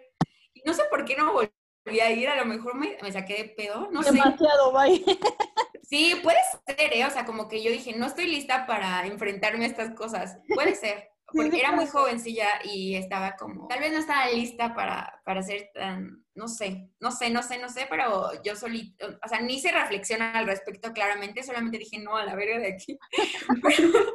[0.54, 3.34] Y no sé por qué no volví a ir, a lo mejor me, me saqué
[3.36, 5.04] de pedo, no Demasiado, sé.
[5.92, 7.06] Sí, puede ser, ¿eh?
[7.06, 10.38] O sea, como que yo dije, no estoy lista para enfrentarme a estas cosas.
[10.56, 15.22] Puede ser porque era muy jovencilla y estaba como, tal vez no estaba lista para,
[15.26, 19.28] para ser tan, no sé, no sé, no sé, no sé, pero yo solito, o
[19.28, 22.98] sea, ni se reflexiona al respecto claramente, solamente dije, no, a la verga de aquí.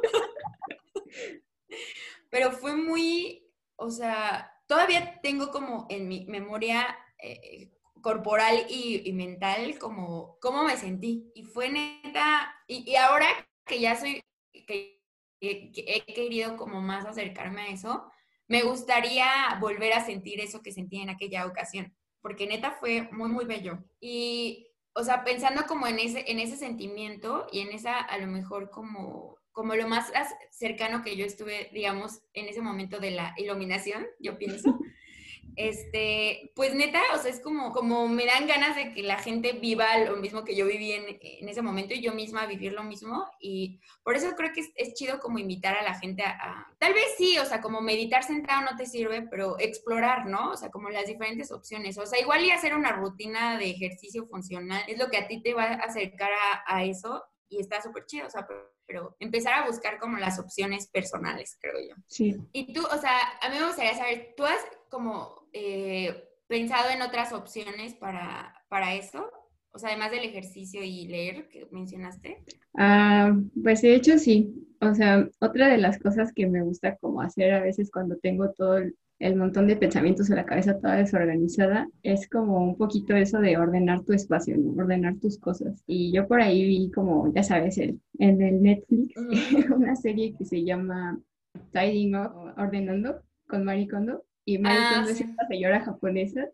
[2.29, 9.77] pero fue muy, o sea, todavía tengo como en mi memoria eh, corporal y, mental
[9.79, 11.31] como cómo me sentí.
[11.35, 13.27] Y fue neta, y, ahora
[13.65, 15.01] que ya soy, que
[15.39, 18.11] he querido como más acercarme a eso,
[18.47, 19.27] me gustaría
[19.59, 23.79] volver a sentir eso que sentí en aquella ocasión, porque neta fue muy, muy bello.
[23.99, 28.27] Y, o sea, pensando como en ese, en ese sentimiento y en esa, a lo
[28.27, 30.11] mejor como, como lo más
[30.51, 34.77] cercano que yo estuve, digamos, en ese momento de la iluminación, yo pienso.
[35.57, 39.53] este, pues neta, o sea, es como, como me dan ganas de que la gente
[39.53, 42.83] viva lo mismo que yo viví en, en ese momento y yo misma vivir lo
[42.83, 43.25] mismo.
[43.39, 47.07] Y por eso creo que es, chido como invitar a la gente a, tal vez
[47.17, 50.51] sí, o sea, como meditar sentado no te sirve, pero explorar, ¿no?
[50.51, 51.97] O sea, como las diferentes opciones.
[51.97, 55.41] O sea, igual y hacer una rutina de ejercicio funcional es lo que a ti
[55.41, 58.47] te va a acercar a, a eso y está súper chido, o sea,
[58.85, 61.95] pero, empezar a buscar como las opciones personales, creo yo.
[62.07, 62.37] Sí.
[62.53, 67.01] Y tú, o sea, a mí me gustaría saber, ¿tú has como eh, pensado en
[67.01, 69.29] otras opciones para, para eso?
[69.71, 72.43] O sea, además del ejercicio y leer que mencionaste.
[72.77, 74.53] Ah, pues de hecho sí.
[74.81, 78.51] O sea, otra de las cosas que me gusta como hacer a veces cuando tengo
[78.51, 83.15] todo el el montón de pensamientos en la cabeza toda desorganizada, es como un poquito
[83.15, 85.83] eso de ordenar tu espacio, ordenar tus cosas.
[85.87, 89.15] Y yo por ahí vi como, ya sabes, el, en el Netflix,
[89.75, 91.19] una serie que se llama
[91.71, 94.23] Tidying Up, Ordenando, con Marie Kondo.
[94.47, 96.47] Y Marie ah, es una señora japonesa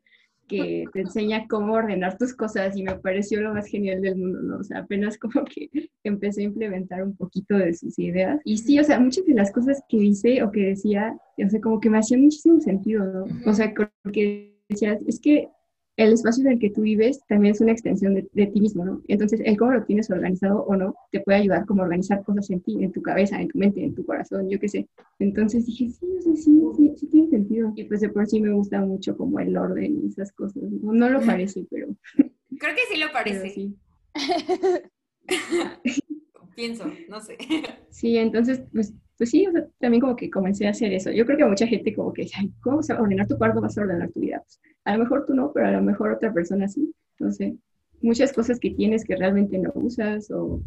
[0.48, 4.42] que te enseña cómo ordenar tus cosas y me pareció lo más genial del mundo,
[4.42, 4.58] ¿no?
[4.58, 5.70] O sea, apenas como que
[6.04, 8.42] empecé a implementar un poquito de sus ideas.
[8.46, 11.62] Y sí, o sea, muchas de las cosas que hice o que decía, o sea,
[11.62, 13.26] como que me hacían muchísimo sentido, ¿no?
[13.46, 15.50] O sea, porque decías, es que
[15.96, 19.02] el espacio en el que tú vives también es una extensión de, ti mismo, ¿no?
[19.08, 22.50] Entonces, el cómo lo tienes organizado o no, te puede ayudar como a organizar cosas
[22.50, 24.88] en ti, en tu cabeza, en tu mente, en tu corazón, yo qué sé.
[25.20, 27.74] Entonces dije, sí, sí, sí, sí, tiene sentido.
[27.76, 30.64] Y pues de por sí me gusta mucho como el orden y esas cosas.
[30.64, 31.88] No, lo parece, pero...
[32.16, 33.50] Creo que sí lo parece.
[33.50, 33.76] Sí.
[36.56, 37.38] Pienso, no sé.
[37.90, 39.48] Sí, entonces, pues pues sí,
[39.80, 41.10] también como que comencé a hacer eso.
[41.10, 43.62] Yo creo que mucha gente como que dice, ¿cómo vas a ordenar tu cuarto?
[43.62, 44.44] Vas a ordenar tu vida.
[44.44, 46.94] Pues, a lo mejor tú no, pero a lo mejor otra persona sí.
[47.18, 47.54] Entonces,
[48.02, 50.62] muchas cosas que tienes que realmente no usas o,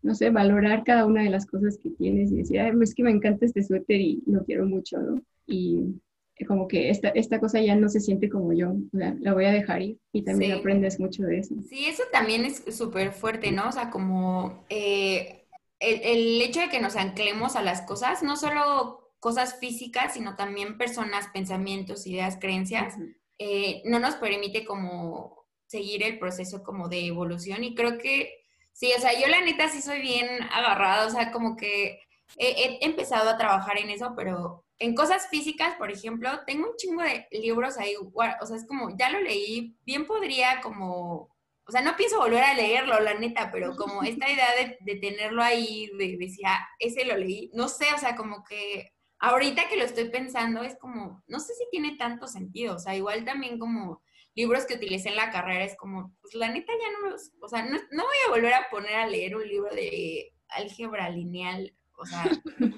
[0.00, 3.02] no sé, valorar cada una de las cosas que tienes y decir, Ay, es que
[3.02, 5.20] me encanta este suéter y lo quiero mucho, ¿no?
[5.46, 6.00] Y
[6.46, 9.52] como que esta, esta cosa ya no se siente como yo, la, la voy a
[9.52, 11.54] dejar ir y también aprendes mucho de eso.
[11.68, 13.68] Sí, eso también es súper fuerte, ¿no?
[13.68, 15.37] O sea, como eh,
[15.80, 20.36] el, el, hecho de que nos anclemos a las cosas, no solo cosas físicas, sino
[20.36, 22.94] también personas, pensamientos, ideas, creencias,
[23.38, 27.64] eh, no nos permite como seguir el proceso como de evolución.
[27.64, 31.30] Y creo que sí, o sea, yo la neta sí soy bien agarrada, o sea,
[31.32, 32.00] como que
[32.36, 37.02] he, empezado a trabajar en eso, pero en cosas físicas, por ejemplo, tengo un chingo
[37.02, 41.34] de libros ahí, o sea, es como, ya lo leí, bien podría como,
[41.68, 44.48] o sea, no pienso volver a leerlo, la neta, pero como esta idea
[44.80, 48.94] de, tenerlo ahí, de, decir, ah, ese lo leí, no sé, o sea, como que
[49.18, 52.96] ahorita que lo estoy pensando, es como, no sé si tiene tanto sentido, o sea,
[52.96, 54.02] igual también como
[54.34, 57.48] libros que utilicé en la carrera, es como, pues la neta ya no los, o
[57.48, 62.06] sea, no, voy a volver a poner a leer un libro de álgebra lineal, o
[62.06, 62.24] sea,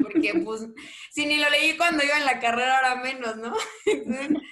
[0.03, 0.67] porque pues,
[1.13, 3.55] si ni lo leí cuando iba en la carrera, ahora menos, ¿no?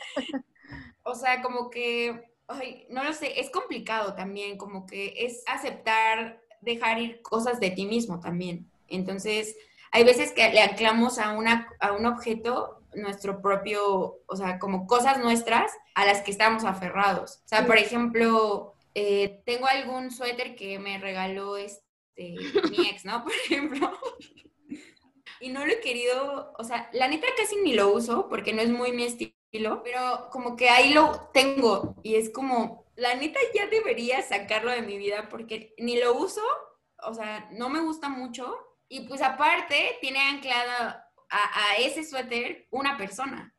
[1.02, 6.40] o sea, como que, ay, no lo sé, es complicado también, como que es aceptar,
[6.60, 8.70] dejar ir cosas de ti mismo también.
[8.88, 9.56] Entonces,
[9.92, 14.86] hay veces que le anclamos a, una, a un objeto nuestro propio, o sea, como
[14.86, 17.40] cosas nuestras a las que estamos aferrados.
[17.44, 22.36] O sea, por ejemplo, eh, tengo algún suéter que me regaló este,
[22.70, 23.22] mi ex, ¿no?
[23.24, 23.92] Por ejemplo.
[25.40, 28.62] y no lo he querido, o sea, la neta casi ni lo uso porque no
[28.62, 33.38] es muy mi estilo, pero como que ahí lo tengo y es como, la neta
[33.54, 36.42] ya debería sacarlo de mi vida porque ni lo uso,
[37.02, 38.56] o sea, no me gusta mucho
[38.88, 40.96] y pues aparte tiene anclado
[41.30, 43.54] a, ese suéter una persona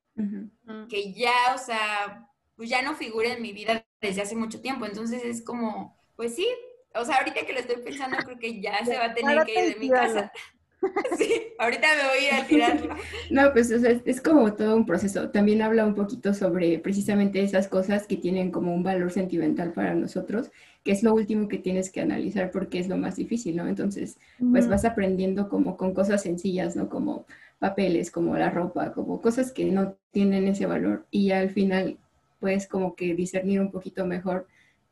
[0.89, 4.85] que ya, o sea, pues ya no figura en mi vida desde hace mucho tiempo.
[4.85, 6.47] Entonces es como, pues sí,
[6.93, 9.53] o sea, ahorita que lo estoy pensando, creo que ya se va a tener que
[9.53, 10.31] ir de mi casa.
[11.17, 12.95] Sí, ahorita me voy a ir a tirarlo.
[13.29, 15.29] No, pues es, como todo un proceso.
[15.29, 19.93] También habla un poquito sobre precisamente esas cosas que tienen como un valor sentimental para
[19.93, 20.51] nosotros,
[20.83, 23.67] que es lo último que tienes que analizar porque es lo más difícil, ¿no?
[23.67, 24.17] Entonces,
[24.51, 26.89] pues vas aprendiendo como con cosas sencillas, ¿no?
[26.89, 27.25] Como
[27.59, 31.97] papeles, como la ropa, como cosas que no tienen ese valor y al final
[32.39, 34.47] puedes como que discernir un poquito mejor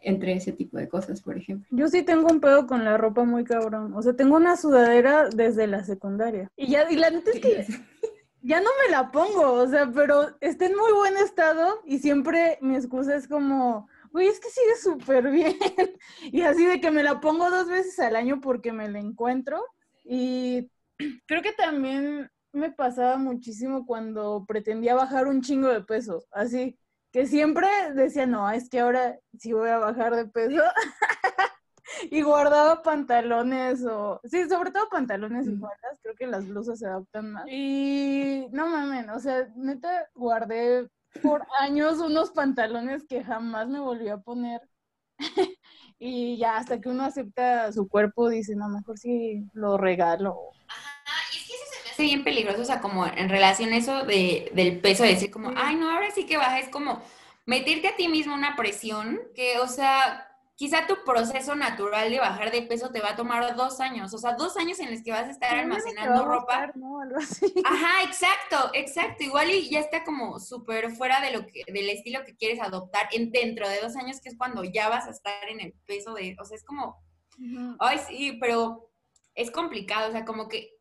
[0.07, 1.67] entre ese tipo de cosas, por ejemplo.
[1.69, 3.93] Yo sí tengo un pedo con la ropa muy cabrón.
[3.93, 6.49] O sea, tengo una sudadera desde la secundaria.
[6.55, 7.65] Y ya, y la neta es que
[8.41, 12.57] ya no me la pongo, o sea, pero está en muy buen estado y siempre
[12.61, 15.57] mi excusa es como, güey, es que sigue súper bien.
[16.31, 19.61] y así de que me la pongo dos veces al año porque me la encuentro.
[20.05, 20.71] Y
[21.27, 26.79] creo que también me pasaba muchísimo cuando pretendía bajar un chingo de peso, así
[27.17, 30.61] que siempre decía, no, es que ahora sí voy a bajar de peso.
[32.11, 36.85] y guardaba pantalones o, sí, sobre todo pantalones y faldas, creo que las blusas se
[36.85, 37.45] adaptan más.
[37.47, 40.91] Y no mames, o sea, neta guardé
[41.23, 44.61] por años unos pantalones que jamás me volví a poner.
[45.97, 50.51] y ya hasta que uno acepta su cuerpo, dice, no, mejor sí lo regalo.
[50.67, 51.01] Ajá,
[51.31, 54.03] es que eso se me hace bien peligroso, o sea, como en relación a eso
[54.03, 57.01] de, del peso, de decir como, ay, no, ahora sí que baja, es como
[57.47, 62.51] meterte a ti mismo una presión que, o sea, quizá tu proceso natural de bajar
[62.51, 65.11] de peso te va a tomar dos años, o sea, dos años en los que
[65.11, 66.71] vas a estar almacenando ropa.
[67.65, 69.23] Ajá, exacto, exacto.
[69.23, 73.07] Igual y ya está como súper fuera de lo que, del estilo que quieres adoptar
[73.11, 76.13] en, dentro de dos años, que es cuando ya vas a estar en el peso
[76.13, 77.03] de, o sea, es como,
[77.79, 78.91] ay, sí, pero
[79.33, 80.76] es complicado, o sea, como que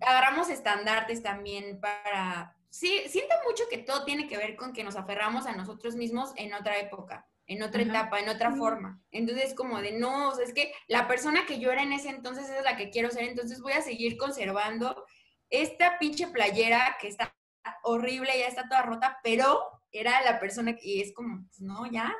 [0.00, 2.56] agarramos estandartes también para...
[2.70, 6.32] Sí, siento mucho que todo tiene que ver con que nos aferramos a nosotros mismos
[6.36, 9.00] en otra época en otra etapa, en otra forma.
[9.10, 12.08] Entonces, como de, no, o sea, es que la persona que yo era en ese
[12.08, 15.04] entonces es la que quiero ser, entonces voy a seguir conservando
[15.48, 17.34] esta pinche playera que está
[17.82, 19.60] horrible, ya está toda rota, pero
[19.92, 22.14] era la persona que es como, pues, no, ya,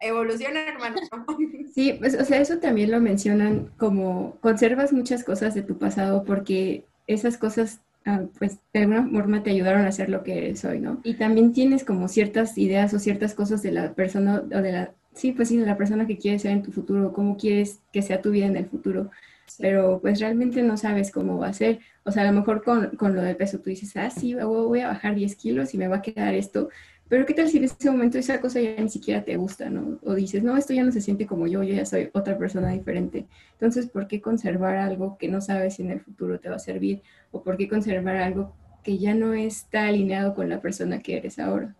[0.00, 0.96] evoluciona, hermano.
[1.74, 6.24] Sí, pues, o sea, eso también lo mencionan como conservas muchas cosas de tu pasado
[6.24, 10.64] porque esas cosas Ah, pues de alguna forma te ayudaron a ser lo que eres
[10.64, 10.98] hoy, ¿no?
[11.04, 14.94] Y también tienes como ciertas ideas o ciertas cosas de la persona o de la,
[15.12, 18.00] sí, pues sí, de la persona que quieres ser en tu futuro, cómo quieres que
[18.00, 19.10] sea tu vida en el futuro.
[19.58, 21.80] Pero pues realmente no sabes cómo va a ser.
[22.04, 24.80] O sea, a lo mejor con, con lo del peso tú dices, ah, sí, voy
[24.80, 26.70] a bajar 10 kilos y me va a quedar esto.
[27.08, 29.98] Pero ¿qué tal si en ese momento esa cosa ya ni siquiera te gusta, ¿no?
[30.04, 32.70] O dices, no, esto ya no se siente como yo, yo ya soy otra persona
[32.72, 33.26] diferente.
[33.52, 36.60] Entonces, ¿por qué conservar algo que no sabes si en el futuro te va a
[36.60, 37.02] servir?
[37.30, 41.38] ¿O por qué conservar algo que ya no está alineado con la persona que eres
[41.38, 41.74] ahora?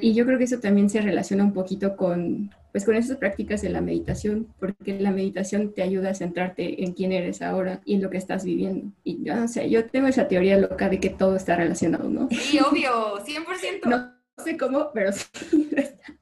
[0.00, 3.62] Y yo creo que eso también se relaciona un poquito con, pues con esas prácticas
[3.62, 7.94] de la meditación, porque la meditación te ayuda a centrarte en quién eres ahora y
[7.94, 8.92] en lo que estás viviendo.
[9.04, 12.28] Y yo no sé, yo tengo esa teoría loca de que todo está relacionado, ¿no?
[12.30, 13.84] Sí, obvio, 100%.
[13.86, 15.70] no, no sé cómo, pero sí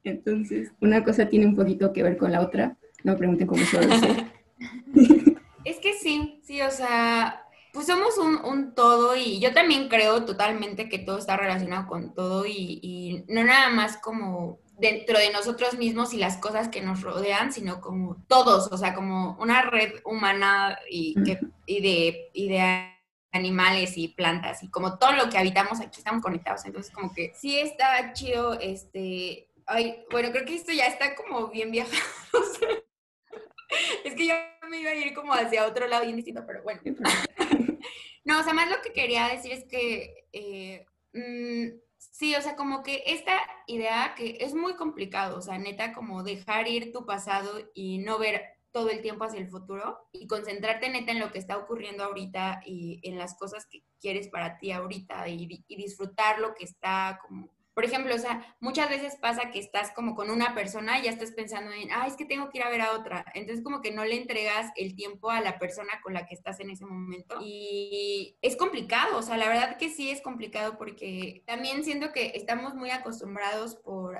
[0.04, 2.76] Entonces, una cosa tiene un poquito que ver con la otra.
[3.04, 3.80] No me pregunten cómo eso
[5.64, 10.88] Es que sí, sí, o sea, pues somos un, todo y yo también creo totalmente
[10.88, 16.12] que todo está relacionado con todo y, no nada más como dentro de nosotros mismos
[16.12, 20.78] y las cosas que nos rodean, sino como todos, o sea, como una red humana
[20.90, 22.91] y, que, y de, y de
[23.32, 26.64] animales y plantas y como todo lo que habitamos aquí estamos conectados.
[26.66, 31.48] Entonces, como que sí está chido, este, ay, bueno, creo que esto ya está como
[31.48, 31.96] bien viajado.
[34.04, 34.34] es que yo
[34.68, 36.80] me iba a ir como hacia otro lado bien distinto, pero bueno.
[38.24, 42.54] no, o sea, más lo que quería decir es que, eh, mm, sí, o sea,
[42.54, 47.06] como que esta idea que es muy complicado, o sea, neta, como dejar ir tu
[47.06, 51.30] pasado y no ver todo el tiempo hacia el futuro y concentrarte neta en lo
[51.30, 56.38] que está ocurriendo ahorita y en las cosas que quieres para ti ahorita y, disfrutar
[56.40, 57.50] lo que está como...
[57.74, 61.10] Por ejemplo, o sea, muchas veces pasa que estás como con una persona y ya
[61.10, 63.24] estás pensando en, ah, es que tengo que ir a ver a otra.
[63.32, 66.60] Entonces como que no le entregas el tiempo a la persona con la que estás
[66.60, 67.38] en ese momento.
[67.40, 72.32] Y es complicado, o sea, la verdad que sí es complicado porque también siento que
[72.34, 74.18] estamos muy acostumbrados por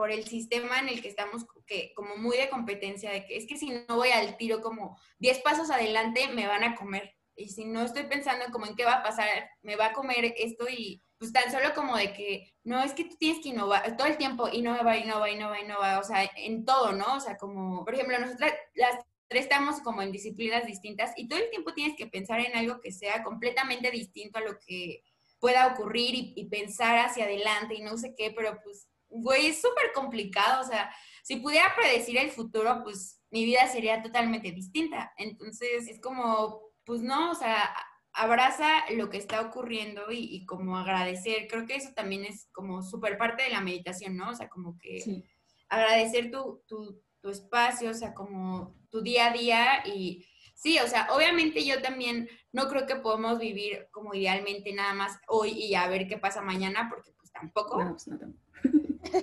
[0.00, 3.46] por el sistema en el que estamos, que como muy de competencia, de que es
[3.46, 7.14] que si no voy al tiro como 10 pasos adelante, me van a comer.
[7.36, 9.28] Y si no estoy pensando como en qué va a pasar,
[9.60, 13.04] me va a comer esto y pues tan solo como de que, no, es que
[13.04, 16.92] tú tienes que innovar todo el tiempo, innova, innova, innova, innova, o sea, en todo,
[16.92, 17.16] ¿no?
[17.16, 21.40] O sea, como, por ejemplo, nosotras las tres estamos como en disciplinas distintas y todo
[21.40, 25.02] el tiempo tienes que pensar en algo que sea completamente distinto a lo que
[25.38, 29.60] pueda ocurrir y, y pensar hacia adelante y no sé qué, pero pues güey, es
[29.60, 30.90] súper complicado, o sea,
[31.22, 35.12] si pudiera predecir el futuro, pues mi vida sería totalmente distinta.
[35.16, 37.74] Entonces es como, pues no, o sea,
[38.12, 41.46] abraza lo que está ocurriendo y, como agradecer.
[41.48, 44.30] Creo que eso también es como súper parte de la meditación, ¿no?
[44.30, 45.24] O sea, como que
[45.68, 50.86] agradecer tu, tu, tu espacio, o sea, como tu día a día y sí, o
[50.86, 55.74] sea, obviamente yo también no creo que podamos vivir como idealmente nada más hoy y
[55.74, 57.82] a ver qué pasa mañana, porque pues tampoco.
[57.82, 58.18] No, pues no,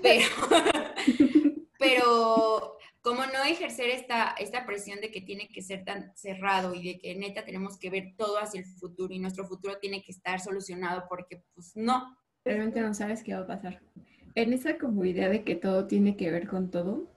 [0.01, 0.25] Pero,
[1.79, 6.83] pero como no ejercer esta, esta presión de que tiene que ser tan cerrado y
[6.83, 10.11] de que neta tenemos que ver todo hacia el futuro y nuestro futuro tiene que
[10.11, 12.17] estar solucionado porque pues no.
[12.43, 13.81] Realmente no sabes qué va a pasar.
[14.35, 17.07] En esa como idea de que todo tiene que ver con todo,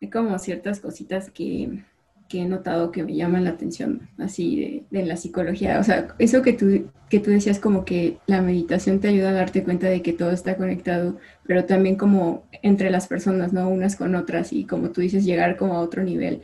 [0.00, 1.82] hay como ciertas cositas que,
[2.28, 5.78] que, he notado que me llaman la atención, así de, de, la psicología.
[5.80, 9.34] O sea, eso que tú, que tú decías como que la meditación te ayuda a
[9.34, 13.68] darte cuenta de que todo está conectado, pero también como entre las personas, ¿no?
[13.68, 16.42] Unas con otras y como tú dices, llegar como a otro nivel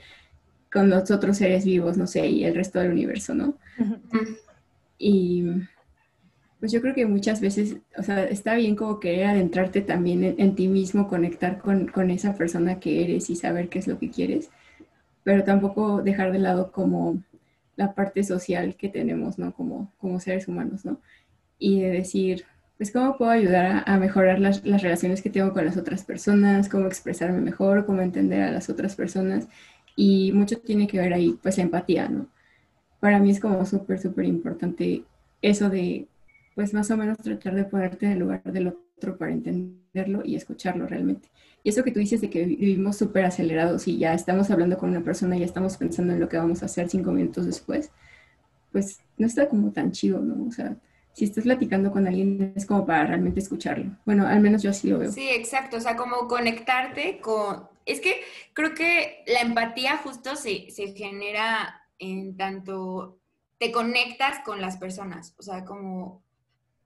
[0.72, 3.54] con los otros seres vivos, no sé, y el resto del universo, ¿no?
[4.98, 5.44] Y
[6.58, 10.54] pues yo creo que muchas veces, o sea, está bien como querer adentrarte también en,
[10.54, 14.10] ti mismo, conectar con, con, esa persona que eres y saber qué es lo que
[14.10, 14.50] quieres,
[15.24, 17.22] pero tampoco dejar de lado como
[17.76, 19.52] la parte social que tenemos, ¿no?
[19.54, 21.00] Como, como seres humanos, ¿no?
[21.58, 22.44] Y de decir,
[22.76, 26.68] pues, ¿cómo puedo ayudar a, mejorar las, las, relaciones que tengo con las otras personas?
[26.68, 27.86] ¿Cómo expresarme mejor?
[27.86, 29.48] ¿Cómo entender a las otras personas?
[29.96, 32.28] Y mucho tiene que ver ahí, pues, la empatía, ¿no?
[33.00, 35.04] Para mí es como súper, súper importante
[35.42, 36.06] eso de
[36.54, 39.32] pues más o menos tratar de ponerte en el lugar del otro para
[39.92, 41.28] entenderlo y escucharlo realmente.
[41.62, 44.90] Y eso que tú dices de que vivimos súper acelerados y ya estamos hablando con
[44.90, 47.90] una persona y ya estamos pensando en lo que vamos a hacer cinco minutos después,
[48.72, 50.48] pues no está como tan chido, ¿no?
[50.48, 50.76] O sea,
[51.12, 53.96] si estás platicando con alguien es como para realmente escucharlo.
[54.04, 55.12] Bueno, al menos yo así lo veo.
[55.12, 57.68] Sí, exacto, o sea, como conectarte con...
[57.84, 58.22] Es que
[58.54, 63.18] creo que la empatía justo se, se genera en tanto
[63.58, 66.24] te conectas con las personas, o sea, como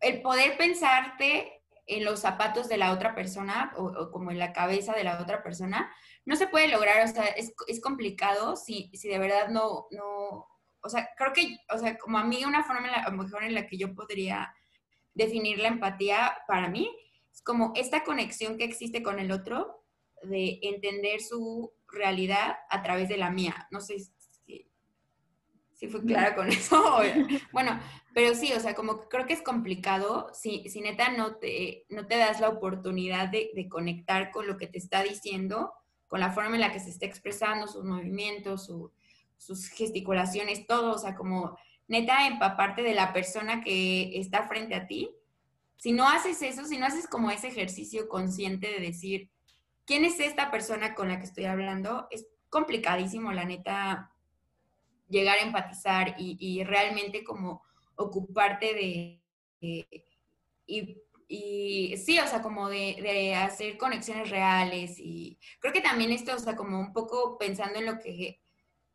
[0.01, 1.56] el poder pensarte
[1.87, 5.43] en los zapatos de la otra persona o, como en la cabeza de la otra
[5.43, 5.93] persona,
[6.25, 10.47] no se puede lograr, o sea, es, complicado si, si de verdad no, no,
[10.81, 13.55] o sea, creo que, o sea, como a mí una forma a lo mejor en
[13.55, 14.55] la que yo podría
[15.15, 16.91] definir la empatía para mí,
[17.33, 19.85] es como esta conexión que existe con el otro,
[20.23, 23.69] de entender su realidad a través de la mía.
[23.71, 23.97] No sé
[25.87, 27.01] si fue clara con eso.
[27.53, 27.79] bueno,
[28.13, 32.07] pero sí, o sea, como creo que es complicado si, si neta no te, no
[32.07, 35.73] te das la oportunidad de, conectar con lo que te está diciendo,
[36.07, 38.71] con la forma en la que se está expresando, sus movimientos,
[39.37, 41.57] sus gesticulaciones, todo, o sea, como
[41.89, 45.11] neta empaparte de la persona que está frente a ti.
[45.77, 49.31] Si no haces eso, si no haces como ese ejercicio consciente de decir,
[49.85, 52.07] ¿quién es esta persona con la que estoy hablando?
[52.11, 54.16] Es complicadísimo, la neta,
[55.09, 57.63] llegar a empatizar y, y realmente como
[57.97, 59.23] ocuparte de,
[60.67, 66.39] y, sí, o sea, como de, hacer conexiones reales y creo que también esto, o
[66.39, 68.41] sea, como un poco pensando en lo que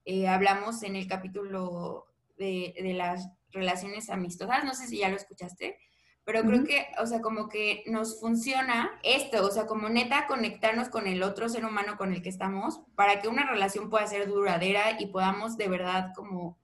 [0.05, 5.77] eh, hablamos en el capítulo de, las relaciones amistosas, no sé si ya lo escuchaste,
[6.23, 10.89] pero creo que, o sea, como que nos funciona esto, o sea, como neta conectarnos
[10.89, 14.27] con el otro ser humano con el que estamos para que una relación pueda ser
[14.27, 16.59] duradera y podamos de verdad como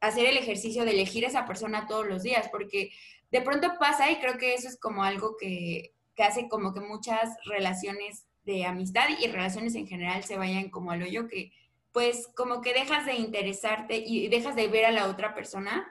[0.00, 2.90] hacer el ejercicio de elegir a esa persona todos los días, porque
[3.30, 7.34] de pronto pasa y creo que eso es como algo que, hace como que muchas
[7.46, 11.50] relaciones de amistad y relaciones en general se vayan como al hoyo que
[11.92, 15.90] pues como que dejas de interesarte y dejas de ver a la otra persona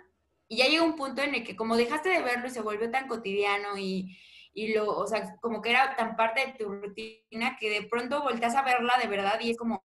[0.49, 2.91] y ya llega un punto en el que como dejaste de verlo y se volvió
[2.91, 4.17] tan cotidiano y,
[4.53, 8.23] y lo, o sea, como que era tan parte de tu rutina que de pronto
[8.23, 9.83] volteas a verla de verdad y es como,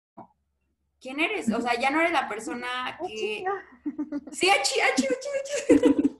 [1.00, 1.52] ¿quién eres?
[1.54, 3.46] O sea, ya no eres la persona ah, que...
[4.32, 5.82] Sí, achi, achi, achi,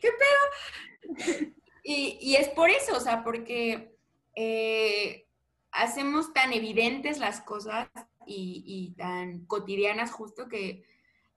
[0.00, 1.52] ¿Qué pedo?
[1.82, 3.96] Y, es por eso, o sea, porque
[4.34, 5.26] eh,
[5.70, 7.88] hacemos tan evidentes las cosas
[8.26, 10.84] y, tan cotidianas justo que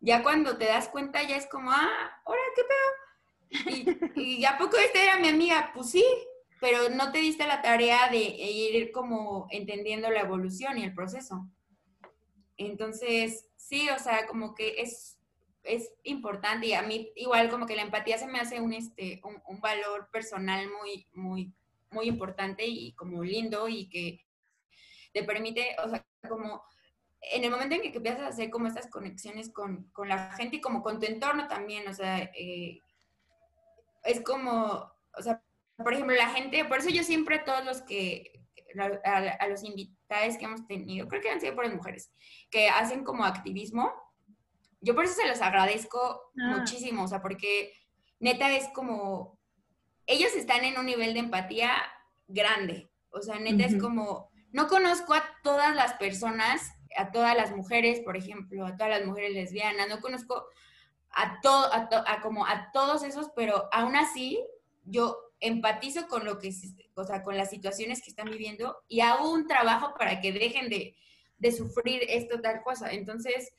[0.02, 4.16] ya cuando te das cuenta ya es como, ah, ahora qué pedo.
[4.16, 6.06] Y, y a poco esta era mi amiga, pues sí,
[6.62, 11.48] pero no te diste la tarea de ir como entendiendo la evolución y el proceso.
[12.56, 15.18] Entonces, sí, o sea, como que es,
[15.64, 19.22] es importante y a mí igual como que la empatía se me hace un, este,
[19.24, 21.52] un, valor personal muy, muy,
[21.90, 24.24] muy importante y como lindo y que
[25.14, 26.64] te permite, o sea, como
[27.22, 30.58] en el momento en que, empiezas a hacer como estas conexiones con, con, la gente
[30.58, 32.80] y como con tu entorno también, o sea, eh,
[34.04, 35.44] es como, o sea,
[35.78, 38.44] por ejemplo, la gente, por eso yo siempre a todos los que,
[39.06, 42.12] a, a los invitados, que hemos tenido, creo que han sido por las mujeres,
[42.50, 43.94] que hacen como activismo.
[44.82, 46.58] Yo por eso se los agradezco ah.
[46.58, 47.74] muchísimo, o sea, porque
[48.20, 49.40] neta es como,
[50.08, 51.72] ellos están en un nivel de empatía
[52.28, 57.56] grande, o sea, neta es como, no conozco a todas las personas, a todas las
[57.56, 60.46] mujeres, por ejemplo, a todas las mujeres lesbianas, no conozco
[61.12, 64.40] a, todo, a, como a todos esos, pero aún así
[64.86, 66.54] yo empatizo con lo que,
[66.94, 70.70] o sea, con las situaciones que están viviendo y hago un trabajo para que dejen
[70.70, 70.96] de,
[71.52, 72.92] sufrir esto tal cosa.
[72.92, 73.52] Entonces,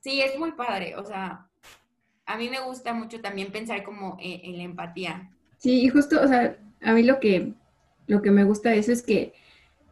[0.00, 1.48] sí, es muy padre, o sea,
[2.26, 5.30] a mí me gusta mucho también pensar como en, la empatía.
[5.56, 7.54] Sí, y justo, o sea, a mí lo que,
[8.06, 9.32] lo que me gusta de eso es que,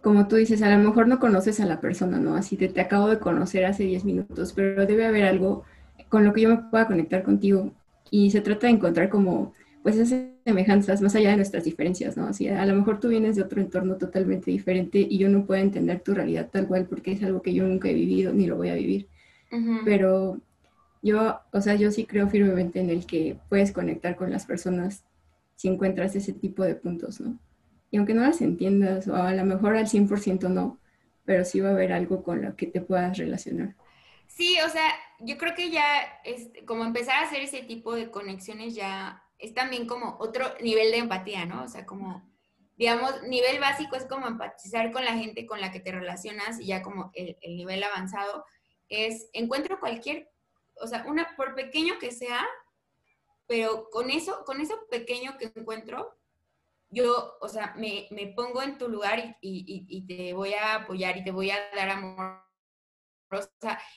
[0.03, 2.35] como tú dices, a lo mejor no conoces a la persona, ¿no?
[2.35, 5.65] Así te, te acabo de conocer hace 10 minutos, pero debe haber algo
[6.09, 7.73] con lo que yo me pueda conectar contigo.
[8.11, 12.27] Y se trata de encontrar como, pues, esas semejanzas más allá de nuestras diferencias, ¿no?
[12.27, 15.61] Así, a lo mejor tú vienes de otro entorno totalmente diferente y yo no puedo
[15.61, 18.57] entender tu realidad tal cual porque es algo que yo nunca he vivido ni lo
[18.57, 19.09] voy a vivir.
[19.85, 20.41] Pero
[21.03, 25.05] yo, o sea, yo sí creo firmemente en el que puedes conectar con las personas
[25.57, 27.39] si encuentras ese tipo de puntos, ¿no?
[27.91, 30.79] Y aunque no las entiendas, o a lo mejor al 100% no,
[31.25, 33.75] pero sí va a haber algo con lo que te puedas relacionar.
[34.27, 38.11] Sí, o sea, yo creo que ya es como empezar a hacer ese tipo de
[38.11, 41.65] conexiones ya es también como otro nivel de empatía, ¿no?
[41.65, 42.29] O sea, como,
[42.77, 46.67] digamos, nivel básico es como empatizar con la gente con la que te relacionas y
[46.67, 48.45] ya como el, nivel avanzado
[48.89, 50.31] es encuentro cualquier,
[50.81, 52.47] o sea, una, por pequeño que sea,
[53.47, 56.19] pero con eso, con eso pequeño que encuentro,
[56.91, 61.25] yo, o sea, me, pongo en tu lugar y, y, te voy a apoyar y
[61.25, 62.51] te voy a dar amor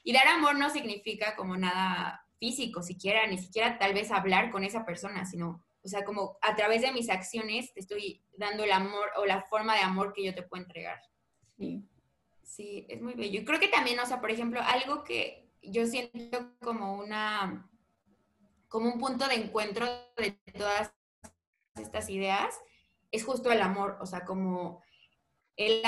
[0.03, 4.63] y dar amor no significa como nada físico siquiera, ni siquiera tal vez hablar con
[4.63, 8.71] esa persona, sino, o sea, como a través de mis acciones te estoy dando el
[8.71, 10.99] amor o la forma de amor que yo te puedo entregar.
[11.57, 11.83] Sí.
[12.43, 13.39] Sí, es muy bello.
[13.39, 17.71] Y creo que también, o sea, por ejemplo, algo que yo siento como una,
[18.67, 19.87] como un punto de encuentro
[20.17, 20.93] de todas
[21.75, 22.53] estas ideas,
[23.13, 24.83] es justo el amor, o sea, como
[25.55, 25.83] el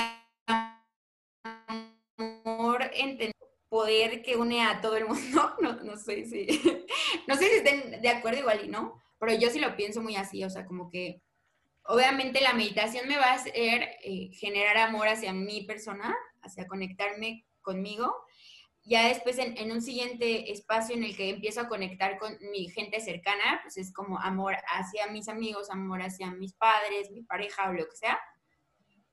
[2.16, 3.34] amor entender
[3.68, 6.46] poder que une a todo el mundo, no, no sé si,
[7.26, 10.14] no sé si estén de acuerdo igual y no, pero yo sí lo pienso muy
[10.16, 11.20] así, o sea, como que
[11.82, 17.44] obviamente la meditación me va a hacer eh, generar amor hacia mi persona, hacia conectarme
[17.60, 18.14] conmigo.
[18.88, 22.70] Ya después en, en, un siguiente espacio en el que empiezo a conectar con mi
[22.70, 27.68] gente cercana, pues es como amor hacia mis amigos, amor hacia mis padres, mi pareja
[27.68, 28.18] o lo que sea.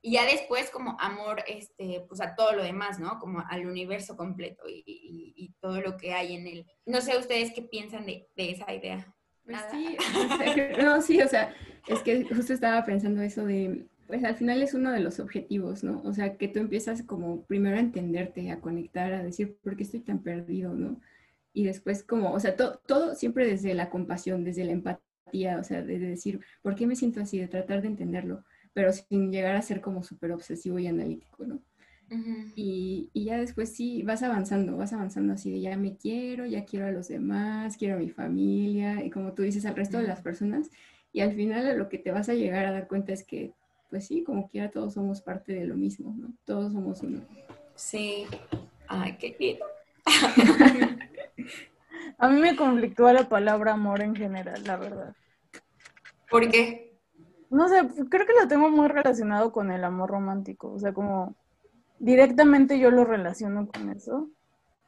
[0.06, 3.18] Y ya después como amor, este, pues a todo lo demás, ¿no?
[3.18, 6.66] Como al universo completo y, todo lo que hay en él.
[6.84, 9.14] No sé ustedes qué piensan de, esa idea.
[9.46, 9.96] Pues sí,
[10.82, 11.54] no, sí, o sea,
[11.86, 15.84] es que justo estaba pensando eso de, pues al final es uno de los objetivos,
[15.84, 16.02] ¿no?
[16.04, 19.84] O sea, que tú empiezas como primero a entenderte, a conectar, a decir, ¿por qué
[19.84, 21.00] estoy tan perdido, ¿no?
[21.52, 25.82] Y después como, o sea, todo siempre desde la compasión, desde la empatía, o sea,
[25.82, 27.38] de decir, ¿por qué me siento así?
[27.38, 28.44] De tratar de entenderlo
[28.74, 31.62] pero sin llegar a ser como súper obsesivo y analítico, ¿no?
[32.54, 36.64] y, y, ya después sí, vas avanzando, vas avanzando así de ya me quiero, ya
[36.64, 40.06] quiero a los demás, quiero a mi familia y como tú dices al resto de
[40.06, 40.70] las personas
[41.12, 43.54] y al final lo que te vas a llegar a dar cuenta es que
[43.94, 46.32] pues sí, como quiera todos somos parte de lo mismo, ¿no?
[46.44, 47.20] Todos somos uno.
[47.76, 48.26] Sí.
[48.88, 49.64] Ay, qué lindo.
[52.18, 55.14] a mí me conflictúa la palabra amor en general, la verdad.
[56.28, 56.98] ¿Por qué?
[57.50, 61.36] No sé, creo que lo tengo muy relacionado con el amor romántico, o sea, como
[62.00, 64.28] directamente yo lo relaciono con eso,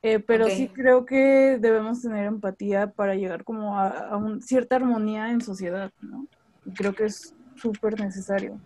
[0.03, 5.43] eh, pero sí creo que debemos tener empatía para llegar como a, cierta armonía en
[5.43, 6.27] sociedad, ¿no?
[6.65, 8.59] Y creo que es súper necesario.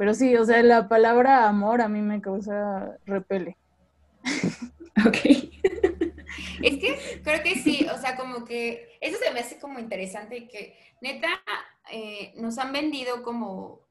[0.00, 3.58] Pero sí, o sea, la palabra amor a mí me causa repele.
[5.06, 5.18] Ok.
[6.62, 10.48] Es que creo que sí, o sea, como que eso se me hace como interesante
[10.48, 11.28] que neta
[11.90, 13.86] eh, nos han vendido como,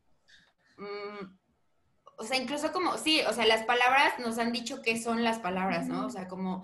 [0.78, 1.26] mm,
[2.18, 5.38] o sea, incluso como, sí, o sea, las palabras nos han dicho qué son las
[5.38, 6.08] palabras, ¿no?
[6.08, 6.64] O sea, como,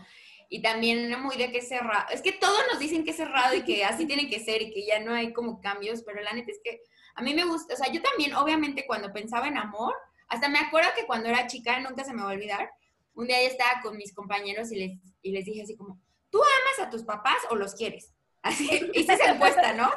[0.50, 3.56] y también muy de que es cerrado, es que todos nos dicen que es cerrado
[3.56, 6.34] y que así tiene que ser y que ya no hay como cambios, pero la
[6.34, 6.82] neta es que
[7.16, 9.96] a mí me gusta, o sea, yo también, obviamente, cuando pensaba en amor,
[10.28, 12.70] hasta me acuerdo que cuando era chica, nunca se me va a olvidar,
[13.14, 16.00] un día yo estaba con mis compañeros y les, y les dije así como,
[16.30, 18.14] ¿tú amas a tus papás o los quieres?
[18.42, 19.90] Así, hice esa encuesta, ¿no?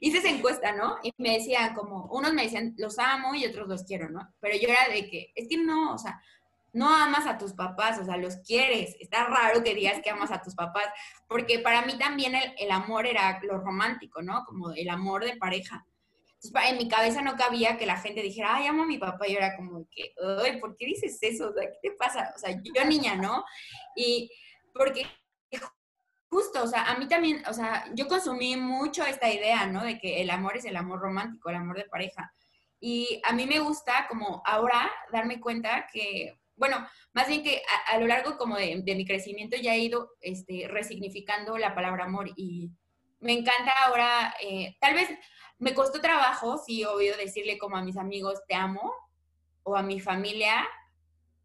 [0.00, 0.98] hice esa encuesta, ¿no?
[1.02, 4.32] Y me decían como, unos me decían, los amo y otros los quiero, ¿no?
[4.40, 6.20] Pero yo era de que, es que no, o sea,
[6.74, 8.96] no amas a tus papás, o sea, los quieres.
[9.00, 10.86] Está raro que digas que amas a tus papás,
[11.28, 14.44] porque para mí también el, el amor era lo romántico, ¿no?
[14.44, 15.86] Como el amor de pareja.
[16.68, 19.26] en mi cabeza no cabía que la gente dijera, ay, amo a mi papá.
[19.26, 20.12] Y era como que,
[20.42, 21.54] ay, ¿por qué dices eso?
[21.58, 22.32] ¿qué te pasa?
[22.36, 23.44] O sea, yo niña, ¿no?
[23.96, 24.30] Y
[24.74, 25.06] porque
[26.34, 29.84] justo, o sea, a mí también, o sea, yo consumí mucho esta idea, ¿no?
[29.84, 32.34] De que el amor es el amor romántico, el amor de pareja.
[32.80, 37.98] Y a mí me gusta como ahora darme cuenta que, bueno, más bien que a,
[37.98, 42.70] lo largo como de, mi crecimiento ya he ido este, resignificando la palabra amor y
[43.20, 45.08] me encanta ahora, eh, tal vez
[45.58, 48.92] me costó trabajo, sí, obvio, decirle como a mis amigos, te amo,
[49.62, 50.66] o a mi familia,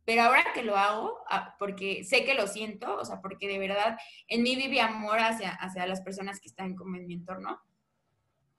[0.05, 3.60] pero ahora que lo hago, ah, porque sé que lo siento, o sea, porque de
[3.60, 3.97] verdad
[4.28, 7.62] en mí vive amor hacia, hacia las personas que están como en mi entorno,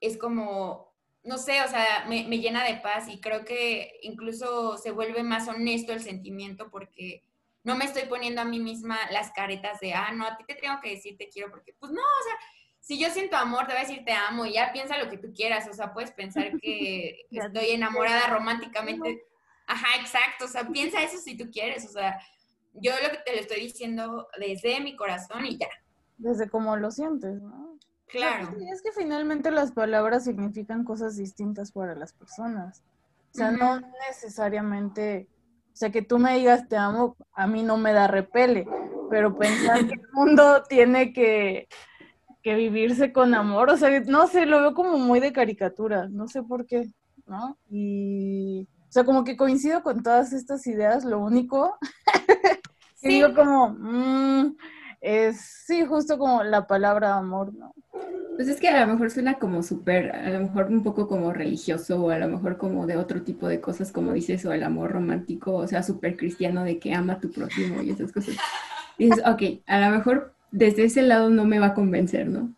[0.01, 0.90] es como,
[1.23, 5.23] no sé, o sea, me, me llena de paz y creo que incluso se vuelve
[5.23, 7.25] más honesto el sentimiento porque
[7.63, 10.55] no me estoy poniendo a mí misma las caretas de, ah, no, a ti te
[10.55, 12.35] tengo que decir te quiero, porque pues no, o sea,
[12.81, 15.19] si yo siento amor, te voy a decir te amo y ya piensa lo que
[15.19, 19.25] tú quieras, o sea, puedes pensar que estoy enamorada románticamente.
[19.67, 22.19] Ajá, exacto, o sea, piensa eso si tú quieres, o sea,
[22.73, 25.69] yo lo que te lo estoy diciendo desde mi corazón y ya.
[26.17, 27.70] Desde cómo lo sientes, ¿no?
[28.11, 28.57] Claro.
[28.73, 32.83] Es que finalmente las palabras significan cosas distintas para las personas.
[33.33, 35.29] O sea, no necesariamente,
[35.73, 38.67] o sea, que tú me digas te amo, a mí no me da repele,
[39.09, 41.69] pero pensar que el mundo tiene que
[42.43, 46.27] que vivirse con amor, o sea, no sé, lo veo como muy de caricatura, no
[46.27, 46.89] sé por qué,
[47.27, 47.59] ¿no?
[47.69, 51.77] Y, o sea, como que coincido con todas estas ideas, lo único
[53.03, 54.57] que digo como, mm,
[55.01, 57.75] es, sí, justo como la palabra amor, ¿no?
[58.37, 61.33] Pues es que a lo mejor suena como súper, a lo mejor un poco como
[61.33, 64.63] religioso o a lo mejor como de otro tipo de cosas, como dices, o el
[64.63, 68.37] amor romántico, o sea, súper cristiano de que ama a tu prójimo y esas cosas.
[68.99, 72.53] Dices, ok, a lo mejor desde ese lado no me va a convencer, ¿no?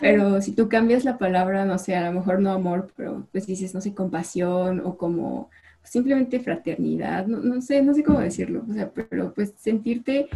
[0.00, 3.46] Pero si tú cambias la palabra, no sé, a lo mejor no amor, pero pues
[3.46, 5.50] dices, no sé, compasión o como
[5.82, 10.28] simplemente fraternidad, no, no sé, no sé cómo decirlo, o sea, pero pues sentirte,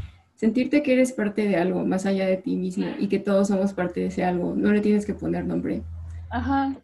[0.43, 3.73] sentirte que eres parte de algo más allá de ti mismo y que todos somos
[3.75, 5.85] parte de ese algo, no le tienes que poner nombre.
[6.31, 6.75] Ajá.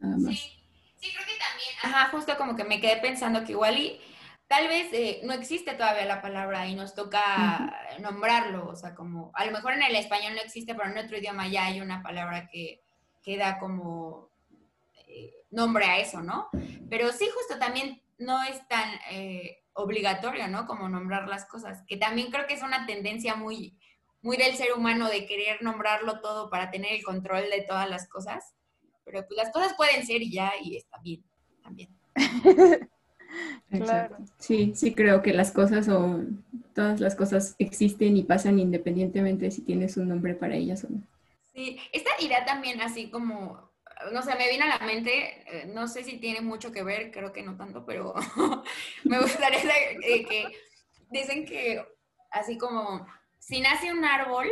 [0.00, 0.34] Nada más.
[0.34, 0.64] Sí,
[0.96, 4.00] sí, creo que también, ajá, justo como que me quedé pensando que igual y
[4.46, 9.32] tal vez eh, no existe todavía la palabra y nos toca nombrarlo, o sea, como,
[9.34, 12.02] a lo mejor en el español no existe, pero en otro idioma ya hay una
[12.02, 12.80] palabra que,
[13.38, 14.30] da como
[15.06, 16.48] eh, nombre a eso, ¿no?
[16.88, 20.66] Pero sí, justo también no es tan eh, obligatorio, ¿no?
[20.66, 23.78] Como nombrar las cosas, que también creo que es una tendencia muy,
[24.22, 28.08] muy del ser humano de querer nombrarlo todo para tener el control de todas las
[28.08, 28.54] cosas,
[29.04, 31.24] pero pues las cosas pueden ser y ya, y está bien,
[31.62, 31.90] también.
[33.70, 34.16] Claro.
[34.38, 36.20] Sí, sí creo que las cosas o
[36.74, 41.02] todas las cosas existen y pasan independientemente si tienes un nombre para ellas o no.
[41.52, 43.67] Sí, esta idea también así como,
[44.12, 47.10] no sé, me viene a la mente, eh, no sé si tiene mucho que ver,
[47.10, 48.14] creo que no tanto, pero
[49.04, 49.60] me gustaría
[50.02, 50.46] eh, que
[51.10, 51.84] dicen que
[52.30, 53.06] así como,
[53.38, 54.48] si nace un árbol,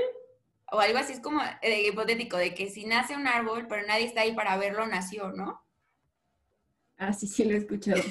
[0.72, 4.06] o algo así es como eh, hipotético, de que si nace un árbol, pero nadie
[4.06, 5.62] está ahí para verlo, nació, ¿no?
[6.98, 8.02] Ah, sí, sí, lo he escuchado.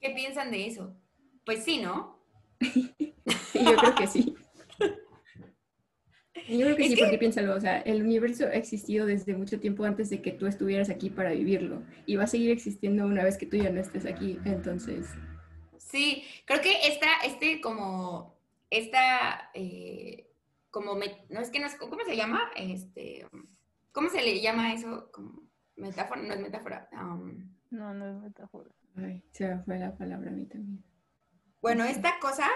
[0.00, 0.96] ¿Qué piensan de eso?
[1.44, 2.24] Pues sí, ¿no?
[2.60, 4.36] yo creo que sí.
[6.48, 9.84] Yo creo que sí, porque piénsalo, o sea, el universo ha existido desde mucho tiempo
[9.84, 13.36] antes de que tú estuvieras aquí para vivirlo y va a seguir existiendo una vez
[13.36, 15.06] que tú ya no estés aquí, entonces...
[15.76, 18.38] Sí, creo que esta, este como,
[18.70, 20.30] esta, eh,
[20.70, 22.50] como, no es que no es, ¿cómo se llama?
[22.56, 23.26] Este,
[23.92, 25.10] ¿cómo se le llama eso?
[25.12, 25.42] Como
[25.76, 26.88] metáfora, no es metáfora.
[27.70, 28.70] no, no es metáfora.
[28.96, 30.82] Ay, se me fue la palabra a mí también.
[31.60, 32.48] Bueno, esta cosa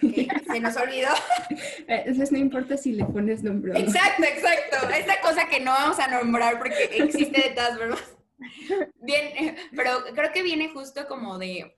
[0.00, 1.10] que se nos olvidó.
[1.86, 3.78] Entonces no importa si le pones nombre.
[3.78, 4.88] Exacto, exacto.
[4.90, 8.16] Esta cosa que no vamos a nombrar porque existe de todas formas.
[9.00, 11.76] Bien, pero creo que viene justo como de.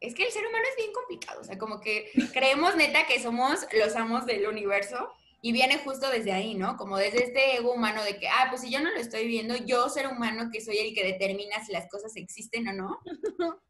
[0.00, 1.40] Es que el ser humano es bien complicado.
[1.40, 6.10] O sea, como que creemos neta que somos los amos del universo y viene justo
[6.10, 6.76] desde ahí, ¿no?
[6.76, 9.56] Como desde este ego humano de que, ah, pues si yo no lo estoy viendo,
[9.56, 12.98] yo ser humano que soy el que determina si las cosas existen o no,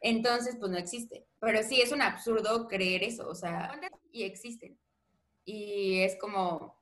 [0.00, 1.26] entonces pues no existe.
[1.38, 3.78] Pero sí es un absurdo creer eso, o sea,
[4.12, 4.78] y existen.
[5.44, 6.78] Y es como,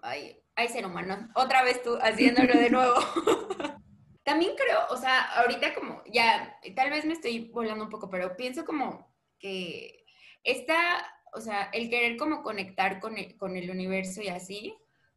[0.00, 2.94] ay, ay ser humano, otra vez tú haciéndolo de nuevo.
[4.22, 8.36] También creo, o sea, ahorita como, ya, tal vez me estoy volando un poco, pero
[8.36, 10.04] pienso como que
[10.44, 14.76] esta o sea, el querer como conectar con el, con el universo y así,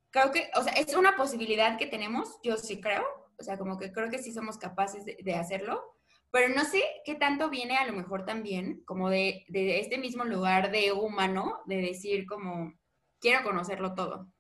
[0.09, 3.03] creo que, o sea, es una posibilidad que tenemos, yo sí creo,
[3.37, 5.97] o sea, como que creo que sí somos capaces de, hacerlo,
[6.31, 10.71] pero no sé qué tanto viene a lo mejor también como de, este mismo lugar
[10.71, 12.73] de humano, de decir como,
[13.19, 14.31] quiero conocerlo todo.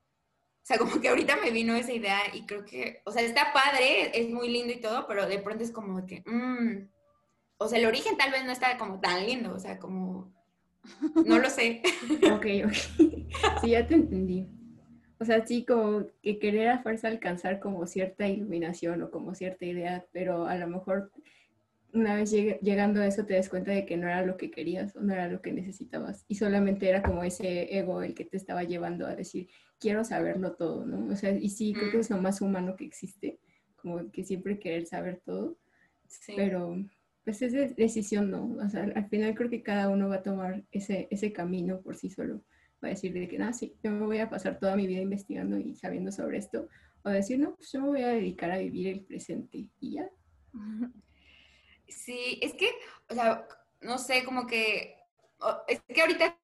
[0.63, 4.17] sea, como que ahorita me vino esa idea y creo que, o sea, está padre,
[4.17, 6.87] es muy lindo y todo, pero de pronto es como que, mmm,
[7.57, 10.33] o sea, el origen tal vez no está como tan lindo, o sea, como,
[11.25, 11.83] no lo sé.
[12.33, 12.73] ok, ok.
[13.61, 14.47] Sí, ya te entendí.
[15.19, 19.65] O sea, sí, como que querer a fuerza alcanzar como cierta iluminación o como cierta
[19.65, 21.11] idea, pero a lo mejor
[21.93, 24.95] una vez llegando a eso te das cuenta de que no era lo que querías
[24.95, 28.37] o no era lo que necesitabas y solamente era como ese ego el que te
[28.37, 31.11] estaba llevando a decir, quiero saberlo todo, ¿no?
[31.11, 33.39] O sea, y sí, creo que es lo más humano que existe,
[33.75, 35.57] como que siempre querer saber todo,
[36.07, 36.33] sí.
[36.35, 36.75] pero
[37.23, 38.55] pues es decisión, ¿no?
[38.63, 41.95] O sea, al final creo que cada uno va a tomar ese, ese camino por
[41.95, 42.43] sí solo.
[42.83, 45.01] Va a decir de que, no, sí, yo me voy a pasar toda mi vida
[45.01, 46.67] investigando y sabiendo sobre esto.
[47.03, 50.09] O decir, no, pues yo me voy a dedicar a vivir el presente y ya.
[51.91, 52.69] Sí, es que,
[53.09, 53.47] o sea,
[53.81, 54.97] no sé, como que,
[55.67, 56.37] es que ahorita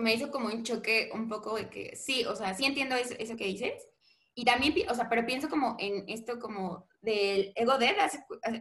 [0.00, 3.14] me hizo como un choque un poco de que, sí, o sea, sí entiendo eso,
[3.18, 3.88] eso que dices,
[4.34, 8.14] y también, o sea, pero pienso como en esto como del ego death,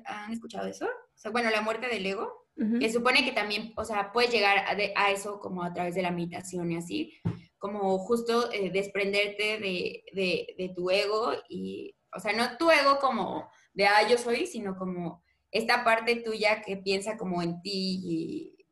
[0.05, 0.85] ¿han escuchado eso?
[0.85, 2.47] O sea, bueno, la muerte del ego,
[2.79, 6.11] que supone que también, o sea, puedes llegar a, eso como a través de la
[6.11, 7.13] meditación y así,
[7.57, 12.99] como justo eh, desprenderte de, de, de, tu ego y, o sea, no tu ego
[12.99, 17.99] como de, ah, yo soy, sino como esta parte tuya que piensa como en ti
[18.03, 18.65] y,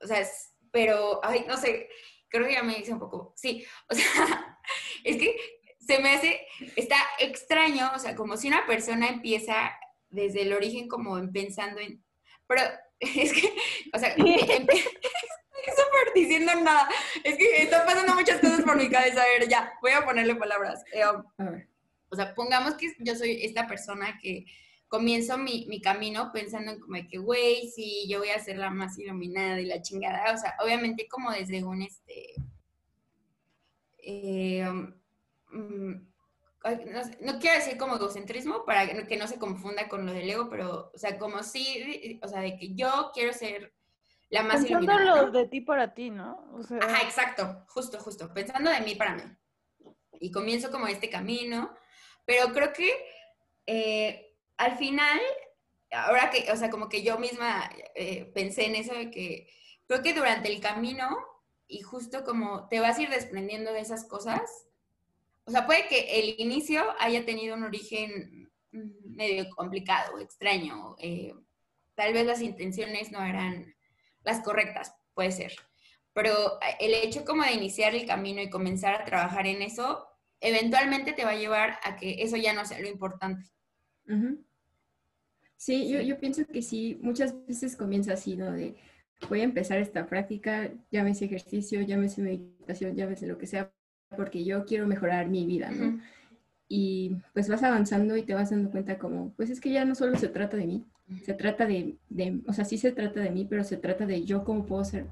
[0.00, 0.26] o sea,
[0.70, 1.88] pero, ay, no sé,
[2.28, 4.58] creo que ya me dice un poco, sí, o sea,
[5.04, 5.36] es que
[5.78, 6.40] se me hace,
[6.76, 9.72] está extraño, o sea, como si una persona empieza
[10.08, 12.04] desde el origen como en pensando en,
[12.46, 12.62] pero
[13.00, 13.52] es que,
[13.92, 14.26] o sea, súper
[16.14, 16.88] diciendo nada,
[17.24, 20.34] es que están pasando muchas cosas por mi cabeza, a ver, ya, voy a ponerle
[20.36, 20.84] palabras.
[20.92, 21.02] Eh,
[22.08, 24.44] o sea, pongamos que yo soy esta persona que
[24.92, 28.58] comienzo mi, mi camino pensando en como de que, güey, sí, yo voy a ser
[28.58, 32.34] la más iluminada y la chingada, o sea, obviamente como desde un, este,
[34.04, 34.92] eh, um,
[35.52, 35.94] Mm,
[37.20, 40.90] no, quiero decir como egocentrismo para que no se confunda con lo del ego, pero,
[40.94, 43.74] o sea, como sí, o sea, de que yo quiero ser
[44.30, 46.58] la más Pensando lo de ti para ti, ¿no?
[46.80, 49.22] Ajá, exacto, justo, justo, pensando de mí para mí.
[50.20, 51.74] Y comienzo como este camino,
[52.24, 52.92] pero creo que
[53.66, 55.20] eh, al final,
[55.90, 59.48] ahora que, o sea, como que yo misma eh, pensé en eso de que
[59.86, 61.08] creo que durante el camino
[61.66, 64.42] y justo como te vas a ir desprendiendo de esas cosas,
[65.44, 70.96] o sea, puede que el inicio haya tenido un origen medio complicado, extraño.
[70.98, 71.34] Eh,
[71.94, 73.74] tal vez las intenciones no eran
[74.22, 75.54] las correctas, puede ser.
[76.12, 80.06] Pero el hecho como de iniciar el camino y comenzar a trabajar en eso,
[80.40, 83.46] eventualmente te va a llevar a que eso ya no sea lo importante.
[85.56, 88.50] Sí, yo, yo pienso que sí, muchas veces comienza así, ¿no?
[88.52, 88.74] De
[89.28, 93.72] voy a empezar esta práctica, llámese ejercicio, llámese meditación, llámese lo que sea,
[94.16, 96.00] porque yo quiero mejorar mi vida, ¿no?
[96.68, 99.94] Y pues vas avanzando y te vas dando cuenta como, pues es que ya no
[99.94, 100.84] solo se trata de mí,
[101.24, 101.98] se trata de,
[102.46, 105.06] o sea, sí se trata de mí, pero se trata de yo cómo puedo ser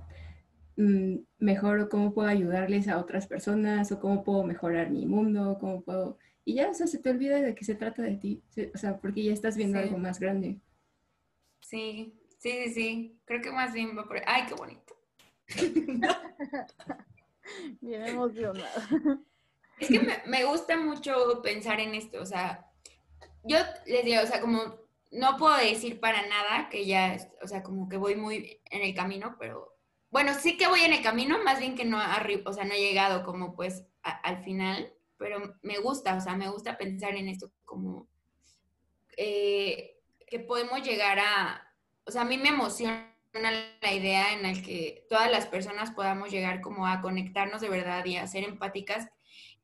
[0.77, 5.59] mm, mejor o cómo puedo ayudarles a otras personas o cómo puedo mejorar mi mundo,
[5.61, 6.19] cómo puedo...
[6.45, 8.43] Y ya, o sea, se te olvida de que se trata de ti,
[8.75, 10.59] o sea, porque ya estás viendo algo más grande.
[11.61, 13.21] Sí, sí, sí, sí.
[13.25, 14.21] Creo que más bien va por...
[14.27, 14.97] ¡Ay, qué bonito!
[17.81, 18.89] Bien emocionada.
[19.79, 22.71] Es que me, gusta mucho pensar en esto, o sea,
[23.43, 24.79] yo les digo, o sea, como
[25.11, 28.95] no puedo decir para nada que ya, o sea, como que voy muy en el
[28.95, 29.75] camino, pero
[30.11, 31.99] bueno, sí que voy en el camino, más bien que no
[32.45, 36.49] o sea, no he llegado como pues al final, pero me gusta, o sea, me
[36.49, 38.09] gusta pensar en esto como
[39.19, 41.63] eh, que podemos llegar a,
[42.07, 46.31] o sea, a mí me emociona la idea en la que todas las personas podamos
[46.31, 49.09] llegar como a conectarnos de verdad y a ser empáticas,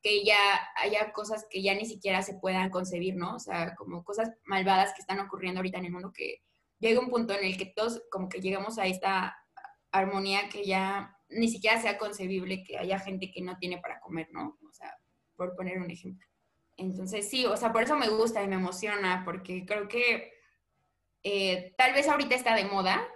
[0.03, 0.37] que ya
[0.75, 3.33] haya cosas que ya ni siquiera se puedan concebir, ¿no?
[3.33, 6.43] O sea, como cosas malvadas que están ocurriendo ahorita en el mundo, que
[6.77, 9.35] llega un punto en el que todos como que llegamos a esta
[9.89, 14.27] armonía que ya ni siquiera sea concebible que haya gente que no tiene para comer,
[14.31, 14.59] ¿no?
[14.69, 14.95] O sea,
[15.37, 16.27] por poner un ejemplo.
[16.75, 20.33] Entonces, sí, o sea, por eso me gusta y me emociona, porque creo que
[21.23, 23.07] eh, tal vez ahorita está de moda,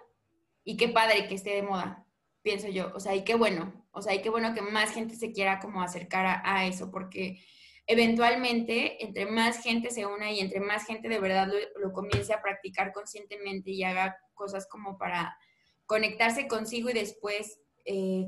[0.64, 2.06] y qué padre que esté de moda,
[2.42, 2.92] pienso yo.
[2.96, 3.74] O sea, y qué bueno.
[3.92, 7.44] O sea, y qué bueno que más gente se quiera como acercar a, eso, porque
[7.88, 12.42] eventualmente, entre más gente se una y entre más gente de verdad lo, comience a
[12.42, 15.38] practicar conscientemente y haga cosas como para
[15.86, 18.28] conectarse consigo y después eh,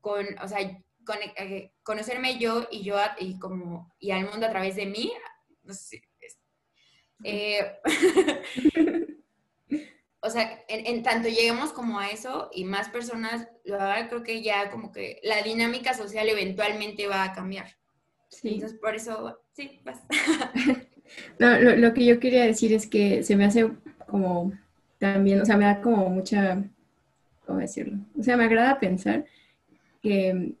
[0.00, 0.82] con, o sea,
[1.36, 5.12] eh, conocerme yo y yo y como y al mundo a través de mí,
[5.62, 6.02] no sé,
[7.24, 7.72] eh,
[10.20, 14.42] o sea, en, tanto lleguemos como a eso y más personas lo hagan, creo que
[14.42, 17.76] ya como que la dinámica social eventualmente va a cambiar.
[18.28, 18.54] Sí.
[18.54, 20.00] Entonces, por eso, sí, vas.
[21.38, 23.70] no, lo, lo que yo quería decir es que se me hace
[24.06, 24.52] como
[24.98, 26.62] también, o sea, me da como mucha,
[27.46, 27.98] ¿cómo decirlo?
[28.18, 29.24] O sea, me agrada pensar
[30.02, 30.52] que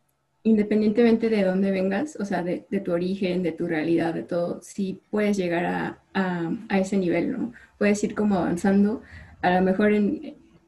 [0.42, 5.00] independientemente de dónde vengas, o sea, de, tu origen, de tu realidad, de todo, sí
[5.10, 7.52] puedes llegar a, a, ese nivel, ¿no?
[7.78, 9.02] Puedes ir como avanzando,
[9.42, 9.92] a lo mejor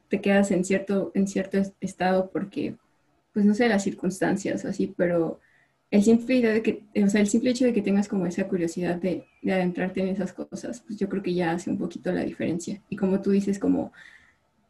[0.09, 2.75] te quedas en cierto, en cierto estado porque,
[3.33, 5.39] pues no sé, las circunstancias o así, pero
[5.89, 8.47] el simple, idea de que, o sea, el simple hecho de que tengas como esa
[8.47, 12.11] curiosidad de, de adentrarte en esas cosas, pues yo creo que ya hace un poquito
[12.11, 12.81] la diferencia.
[12.89, 13.91] Y como tú dices, como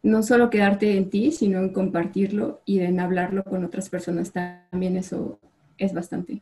[0.04, 4.98] no solo quedarte en ti, sino en compartirlo y en hablarlo con otras personas también
[4.98, 5.40] eso
[5.78, 6.42] es bastante.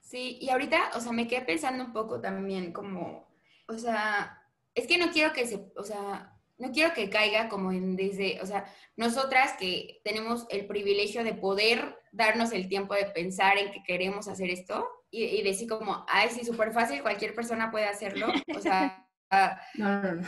[0.00, 3.26] Sí, y ahorita, o sea, me quedé pensando un poco también como,
[3.66, 4.42] o sea,
[4.74, 8.40] es que no quiero que se, o sea, no quiero que caiga como en desde,
[8.42, 8.64] o sea,
[8.96, 14.28] nosotras que tenemos el privilegio de poder darnos el tiempo de pensar en que queremos
[14.28, 19.06] hacer esto y, decir como, ay, sí, súper fácil, cualquier persona puede hacerlo, o sea,
[19.30, 20.22] No, no, no.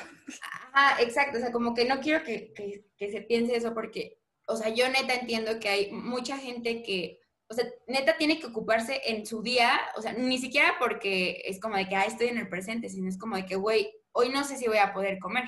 [1.00, 4.88] exacto, o sea, como que no quiero que, se piense eso porque, o sea, yo
[4.88, 9.42] neta entiendo que hay mucha gente que, o sea, neta tiene que ocuparse en su
[9.42, 12.88] día, o sea, ni siquiera porque es como de que, ah, estoy en el presente,
[12.88, 15.44] sino es como de que, güey, hoy no sé si voy a poder comer.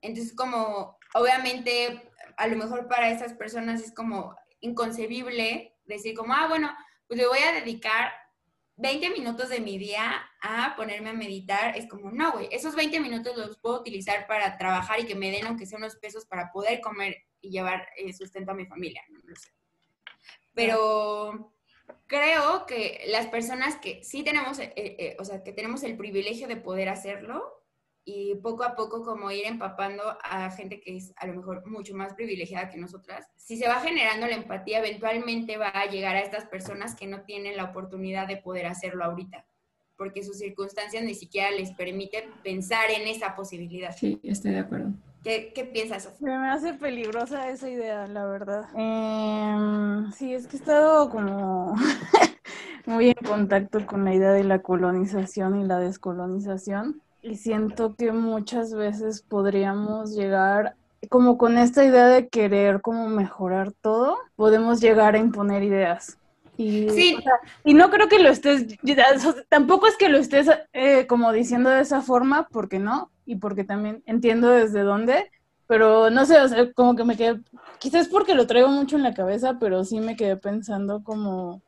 [0.00, 6.48] Entonces, como, obviamente, a lo mejor para esas personas es como inconcebible decir como, ah,
[6.48, 6.70] bueno,
[7.06, 8.12] pues le voy a dedicar
[8.80, 12.98] 20 minutos de mi día a ponerme a meditar, es como, no, güey, esos 20
[13.00, 16.50] minutos los puedo utilizar para trabajar y que me den, aunque sea unos pesos, para
[16.50, 19.50] poder comer y llevar eh, sustento a mi familia, no, sé.
[20.54, 21.52] Pero
[22.06, 26.48] creo que las personas que sí tenemos, eh, eh, o sea, que tenemos el privilegio
[26.48, 27.59] de poder hacerlo,
[28.04, 31.94] y poco a poco como ir empapando a gente que es a lo mejor mucho
[31.94, 33.26] más privilegiada que nosotras.
[33.36, 37.22] Si se va generando la empatía, eventualmente va a llegar a estas personas que no
[37.22, 39.44] tienen la oportunidad de poder hacerlo ahorita,
[39.96, 43.94] porque sus circunstancias ni siquiera les permiten pensar en esa posibilidad.
[43.96, 44.92] Sí, estoy de acuerdo.
[45.22, 46.40] ¿Qué, qué piensas, Sofía?
[46.40, 48.64] Me hace peligrosa esa idea, la verdad.
[48.74, 51.74] Em, sí, es que he estado como
[52.86, 58.12] muy en contacto con la idea de la colonización y la descolonización y siento que
[58.12, 60.74] muchas veces podríamos llegar
[61.08, 66.18] como con esta idea de querer como mejorar todo, podemos llegar a imponer ideas.
[66.56, 67.16] Y, sí.
[67.64, 68.66] y no creo que lo estés,
[69.48, 73.64] tampoco es que lo estés eh, como diciendo de esa forma, porque no, y porque
[73.64, 75.30] también entiendo desde dónde,
[75.66, 77.40] pero no sé, o sea, como que me quedé,
[77.78, 81.62] quizás porque lo traigo mucho en la cabeza, pero sí me quedé pensando como,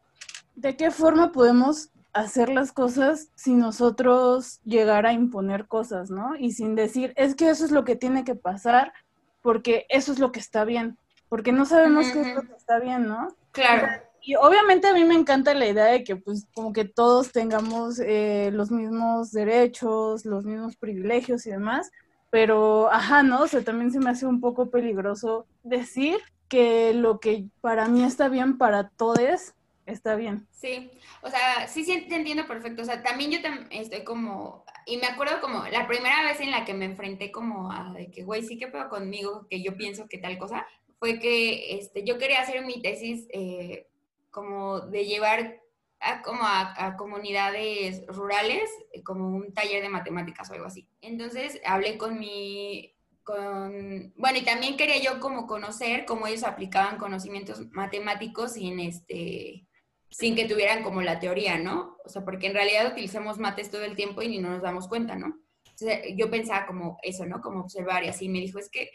[0.56, 6.36] ¿de qué forma podemos hacer las cosas sin nosotros llegar a imponer cosas, ¿no?
[6.36, 8.92] Y sin decir, es que eso es lo que tiene que pasar
[9.40, 10.98] porque eso es lo que está bien,
[11.28, 13.28] porque no sabemos qué es lo que está bien, ¿no?
[13.50, 13.88] Claro.
[14.24, 17.98] Y obviamente a mí me encanta la idea de que pues como que todos tengamos
[17.98, 21.90] eh, los mismos derechos, los mismos privilegios y demás,
[22.30, 23.42] pero ajá, ¿no?
[23.42, 28.04] O sea, también se me hace un poco peligroso decir que lo que para mí
[28.04, 29.54] está bien para todos
[29.86, 30.46] está bien.
[30.50, 30.90] Sí,
[31.22, 32.82] o sea, sí, sí te entiendo perfecto.
[32.82, 33.38] O sea, también yo
[33.70, 37.72] estoy como, y me acuerdo como la primera vez en la que me enfrenté como
[37.72, 40.66] a de que, güey, sí que puedo conmigo, que yo pienso que tal cosa,
[40.98, 43.88] fue que este, yo quería hacer mi tesis eh,
[44.30, 45.60] como de llevar
[45.98, 50.88] a, como a, comunidades rurales, eh, como un taller de matemáticas o algo así.
[51.00, 56.98] Entonces hablé con mi, con, bueno, y también quería yo como conocer cómo ellos aplicaban
[56.98, 59.66] conocimientos matemáticos sin este,
[60.12, 61.96] sin que tuvieran como la teoría, ¿no?
[62.04, 65.16] O sea, porque en realidad utilizamos mates todo el tiempo y ni nos damos cuenta,
[65.16, 65.40] ¿no?
[65.64, 67.40] Entonces, yo pensaba como eso, ¿no?
[67.40, 68.28] Como observar y así.
[68.28, 68.90] Me dijo, es que,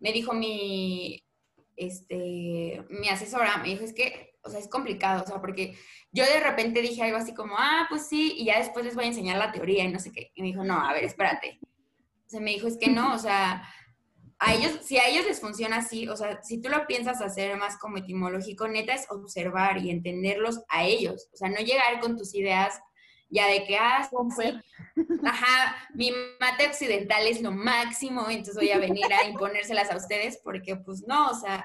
[0.00, 1.22] me dijo mi,
[1.76, 5.76] este, mi asesora, me dijo, es que, o sea, es complicado, o sea, porque
[6.10, 9.04] yo de repente dije algo así como, ah, pues sí, y ya después les voy
[9.04, 10.32] a enseñar la teoría y no sé qué.
[10.34, 11.60] Y me dijo, no, a ver, espérate.
[12.26, 13.62] O sea, me dijo, es que no, o sea,
[14.44, 17.56] a ellos, si a ellos les funciona así, o sea, si tú lo piensas hacer
[17.56, 22.16] más como etimológico, neta es observar y entenderlos a ellos, o sea, no llegar con
[22.16, 22.80] tus ideas
[23.30, 24.60] ya de que, ah, sí,
[25.24, 30.40] ajá, mi mate occidental es lo máximo, entonces voy a venir a imponérselas a ustedes,
[30.42, 31.64] porque pues no, o sea,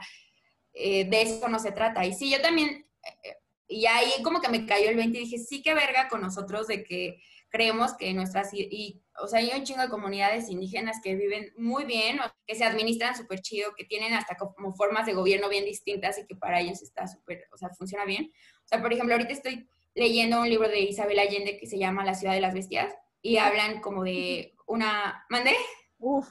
[0.74, 2.06] eh, de eso no se trata.
[2.06, 2.86] Y sí, yo también,
[3.24, 3.36] eh,
[3.68, 6.68] y ahí como que me cayó el 20 y dije, sí, qué verga con nosotros
[6.68, 7.20] de que
[7.50, 11.86] creemos que nuestras, y, o sea, hay un chingo de comunidades indígenas que viven muy
[11.86, 16.18] bien, que se administran súper chido, que tienen hasta como formas de gobierno bien distintas
[16.20, 18.32] y que para ellos está súper, o sea, funciona bien.
[18.64, 22.06] O sea, por ejemplo, ahorita estoy leyendo un libro de Isabel Allende que se llama
[22.06, 25.26] La ciudad de las bestias y hablan como de una...
[25.30, 25.56] ¿Mandé?
[25.98, 26.28] Uf.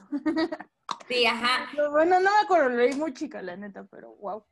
[1.09, 1.69] Sí, ajá.
[1.91, 4.45] Bueno, no me acuerdo, leí muy chica, la neta, pero wow.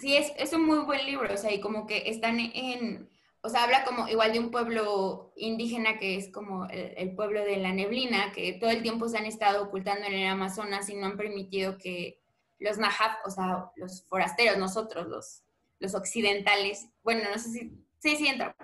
[0.00, 3.10] Sí, es, es un muy buen libro, o sea, y como que están en,
[3.40, 7.56] o sea, habla como igual de un pueblo indígena que es como el, pueblo de
[7.56, 11.06] la neblina, que todo el tiempo se han estado ocultando en el Amazonas y no
[11.06, 12.20] han permitido que
[12.58, 15.42] los Nahaf, o sea, los forasteros, nosotros, los,
[15.78, 17.58] los occidentales, bueno, no sé si,
[18.00, 18.56] sí, sí entramos.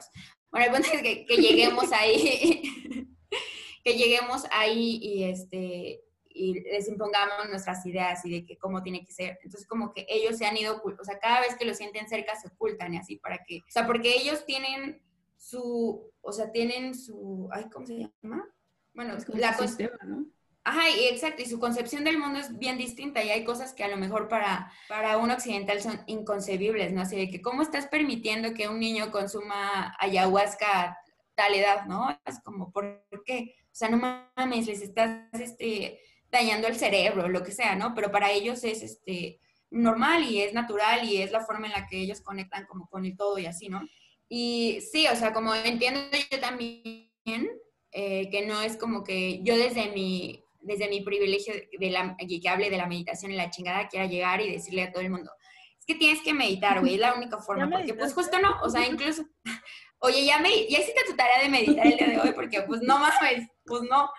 [0.51, 2.63] Bueno, el punto es que, que lleguemos ahí,
[3.85, 6.04] que lleguemos ahí y este,
[6.35, 9.39] y les impongamos nuestras ideas y de que cómo tiene que ser.
[9.43, 12.35] Entonces, como que ellos se han ido, o sea, cada vez que lo sienten cerca
[12.35, 15.01] se ocultan y así para que, o sea, porque ellos tienen
[15.37, 18.49] su, o sea, tienen su, ay, ¿cómo se llama?
[18.93, 20.27] Bueno, la sistema, ¿no?
[20.67, 23.85] Ajá, y exacto, y su concepción del mundo es bien distinta y hay cosas que
[23.85, 27.03] a lo mejor para, para un occidental son inconcebibles, ¿no?
[27.03, 30.99] Así de que, ¿cómo estás permitiendo que un niño consuma ayahuasca a
[31.35, 32.19] tal edad, ¿no?
[32.25, 33.57] Es como, ¿por qué?
[33.65, 36.01] O sea, no mames, les estás, este,
[36.35, 37.95] dañando el cerebro, lo que sea, ¿no?
[37.95, 41.87] Pero para ellos es este, normal y es natural y es la forma en la
[41.87, 43.81] que ellos conectan como con el todo y así, ¿no?
[44.29, 47.11] Y sí, o sea, como entiendo yo también
[47.93, 52.49] eh, que no es como que yo desde mi, desde mi privilegio de la, que
[52.49, 55.31] hable de la meditación y la chingada quiera llegar y decirle a todo el mundo,
[55.79, 58.71] es que tienes que meditar, güey, es la única forma, porque pues justo no, o
[58.71, 59.25] sea, incluso,
[59.99, 62.81] oye, ya, me, ya hiciste tu tarea de meditar el día de hoy, porque pues
[62.83, 64.11] no mames, pues no,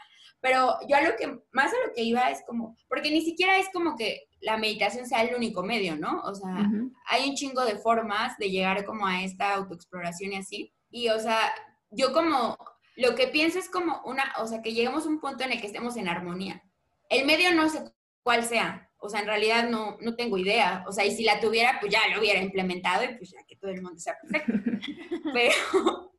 [0.46, 3.58] pero yo a lo que, más a lo que iba es como, porque ni siquiera
[3.58, 6.22] es como que la meditación sea el único medio, ¿no?
[6.22, 6.70] O sea,
[7.08, 10.72] hay un chingo de formas de llegar como a esta autoexploración y así.
[10.92, 11.52] Y, o sea,
[11.90, 12.60] yo como,
[12.96, 15.60] lo que pienso es como una, o sea, que lleguemos a un punto en el
[15.60, 16.62] que estemos en armonía.
[17.10, 17.84] El medio no sé
[18.22, 20.86] cuál sea, o sea, en realidad no, no tengo idea.
[20.88, 23.56] O sea, y si la tuviera, pues ya lo hubiera implementado y pues ya que
[23.56, 24.54] todo el mundo sea perfecto.
[25.34, 26.14] pero,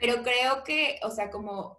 [0.00, 1.78] pero creo que, o sea, como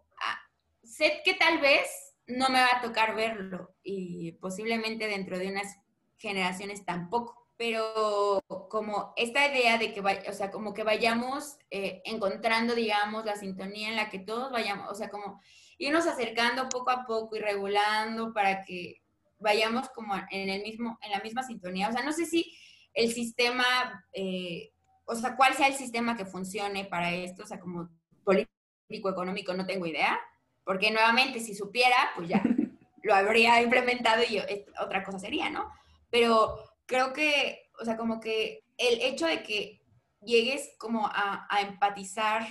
[0.99, 1.87] sé que tal vez
[2.27, 5.77] no me va a tocar verlo y posiblemente dentro de unas
[6.17, 12.75] generaciones tampoco, pero como esta idea de que, o sea, como que vayamos eh, encontrando,
[12.75, 15.41] digamos, la sintonía en la que todos vayamos, o sea, como
[15.77, 19.01] irnos acercando poco a poco y regulando para que
[19.39, 21.87] vayamos como en el mismo, en la misma sintonía.
[21.87, 22.53] O sea, no sé si
[22.93, 24.73] el sistema, eh,
[25.05, 27.89] o sea, cuál sea el sistema que funcione para esto, o sea, como
[28.25, 30.19] político, económico, no tengo idea,
[30.63, 32.41] porque nuevamente, si supiera, pues ya
[33.03, 34.41] lo habría implementado y
[34.79, 35.71] otra cosa sería, ¿no?
[36.09, 39.81] Pero creo que, o sea, como que el hecho de que
[40.21, 42.45] llegues como a, empatizar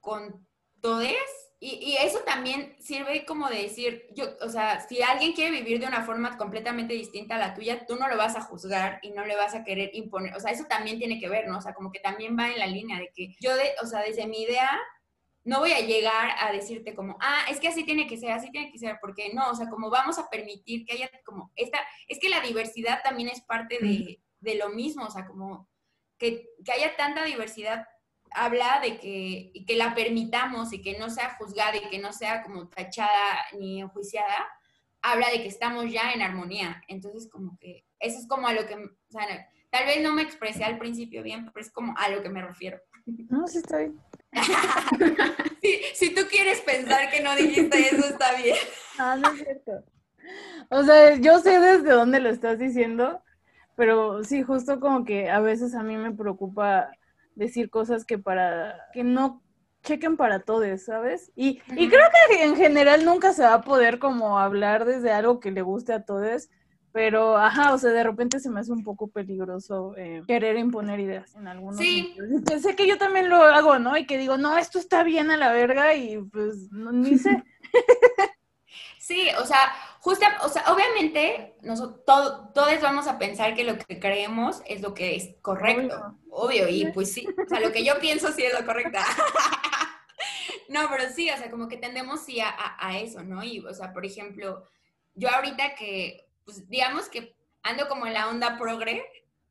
[0.00, 0.46] con
[0.80, 1.06] todos,
[1.60, 5.78] y, y, eso también sirve como de decir, yo, o sea, si alguien quiere vivir
[5.78, 9.10] de una forma completamente distinta a la tuya, tú no lo vas a juzgar y
[9.10, 11.58] no le vas a querer imponer, o sea, eso también tiene que ver, ¿no?
[11.58, 14.00] O sea, como que también va en la línea de que yo, de, o sea,
[14.00, 14.76] desde mi idea,
[15.44, 18.50] no voy a llegar a decirte como, ah, es que así tiene que ser, así
[18.50, 21.78] tiene que ser, porque no, o sea, como vamos a permitir que haya como esta,
[22.06, 25.68] es que la diversidad también es parte de, lo mismo, o sea, como
[26.18, 27.86] que, haya tanta diversidad
[28.34, 32.14] habla de que, y que la permitamos y que no sea juzgada y que no
[32.14, 34.48] sea como tachada ni enjuiciada,
[35.02, 36.82] habla de que estamos ya en armonía.
[36.88, 39.26] Entonces, como que eso es como a lo que, o sea,
[39.68, 42.40] tal vez no me expresé al principio bien, pero es como a lo que me
[42.40, 42.80] refiero.
[43.28, 44.00] No, sí está bien.
[45.94, 48.56] si, tú quieres pensar que no dijiste eso, está bien.
[48.98, 49.84] Ah, no es cierto.
[50.70, 53.22] O sea, yo sé desde dónde lo estás diciendo,
[53.76, 56.90] pero sí, justo como que a veces a mí me preocupa
[57.34, 59.42] decir cosas que para que no
[59.82, 61.32] chequen para todos, ¿sabes?
[61.34, 65.40] Y, y creo que en general nunca se va a poder como hablar desde algo
[65.40, 66.48] que le guste a todos,
[66.92, 71.00] pero, ajá, o sea, de repente se me hace un poco peligroso eh, querer imponer
[71.00, 72.14] ideas en algunos Sí.
[72.60, 73.96] Sé que yo también lo hago, ¿no?
[73.96, 77.42] Y que digo, no, esto está bien a la verga y pues ni sé.
[78.98, 79.58] Sí, o sea,
[79.98, 82.04] justo, o sea, obviamente nosotros
[82.54, 86.86] todos vamos a pensar que lo que creemos es lo que es correcto, obvio, y
[86.92, 88.98] pues sí, o sea, lo que yo pienso sí es lo correcto.
[90.68, 93.42] no, pero sí, o sea, como que tendemos sí a, a eso, ¿no?
[93.42, 94.62] Y, o sea, por ejemplo,
[95.14, 99.04] yo ahorita que, pues digamos que ando como en la onda progre,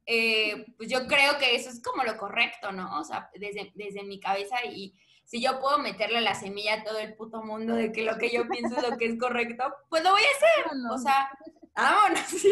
[0.06, 3.00] eh, pues yo creo que eso es como lo correcto, ¿no?
[3.00, 4.94] O sea, desde, desde mi cabeza y
[5.26, 8.30] si yo puedo meterle la semilla a todo el puto mundo de que lo que
[8.30, 10.92] yo pienso es lo que es correcto, pues lo voy a hacer.
[10.92, 11.30] O sea,
[11.76, 12.22] vámonos.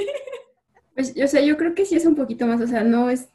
[0.95, 3.29] Pues, o sea, yo creo que sí es un poquito más, o sea, no es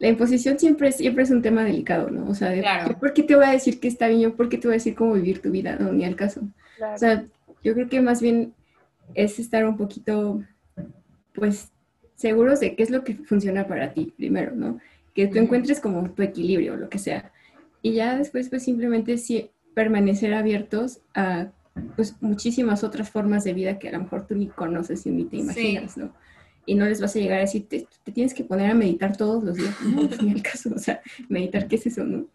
[0.00, 2.28] la imposición siempre, siempre es un tema delicado, ¿no?
[2.28, 2.52] O sea,
[2.98, 4.22] ¿por qué te voy a decir que está bien?
[4.22, 5.76] Yo, ¿por qué te voy a decir cómo vivir tu vida?
[5.78, 6.40] No, ni al caso.
[6.94, 7.24] O sea,
[7.62, 8.54] yo creo que más bien
[9.14, 10.42] es estar un poquito,
[11.34, 11.70] pues,
[12.14, 14.78] seguros de qué es lo que funciona para ti primero, ¿no?
[15.14, 17.32] Que tú encuentres como tu equilibrio, lo que sea.
[17.82, 21.48] Y ya después, pues, simplemente sí, permanecer abiertos a,
[21.94, 25.24] pues, muchísimas otras formas de vida que a lo mejor tú ni conoces y ni
[25.24, 26.12] te imaginas, ¿no?
[26.66, 29.42] y no les vas a llegar a decir, te, tienes que poner a meditar todos
[29.42, 29.74] los días.
[29.82, 32.26] No, pues, ni el caso, o sea, meditar, ¿qué es eso, no?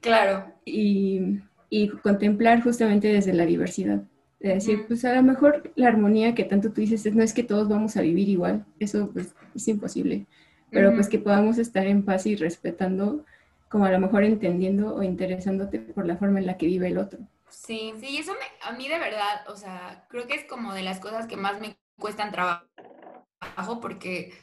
[0.00, 0.54] Claro.
[0.64, 4.04] Y, y contemplar justamente desde la diversidad.
[4.44, 7.42] De decir, pues a lo mejor la armonía que tanto tú dices no es que
[7.42, 10.26] todos vamos a vivir igual, eso pues es imposible,
[10.70, 13.24] pero pues que podamos estar en paz y respetando,
[13.70, 16.98] como a lo mejor entendiendo o interesándote por la forma en la que vive el
[16.98, 17.20] otro.
[17.48, 20.82] Sí, sí, eso me, a mí de verdad, o sea, creo que es como de
[20.82, 24.34] las cosas que más me cuestan trabajo porque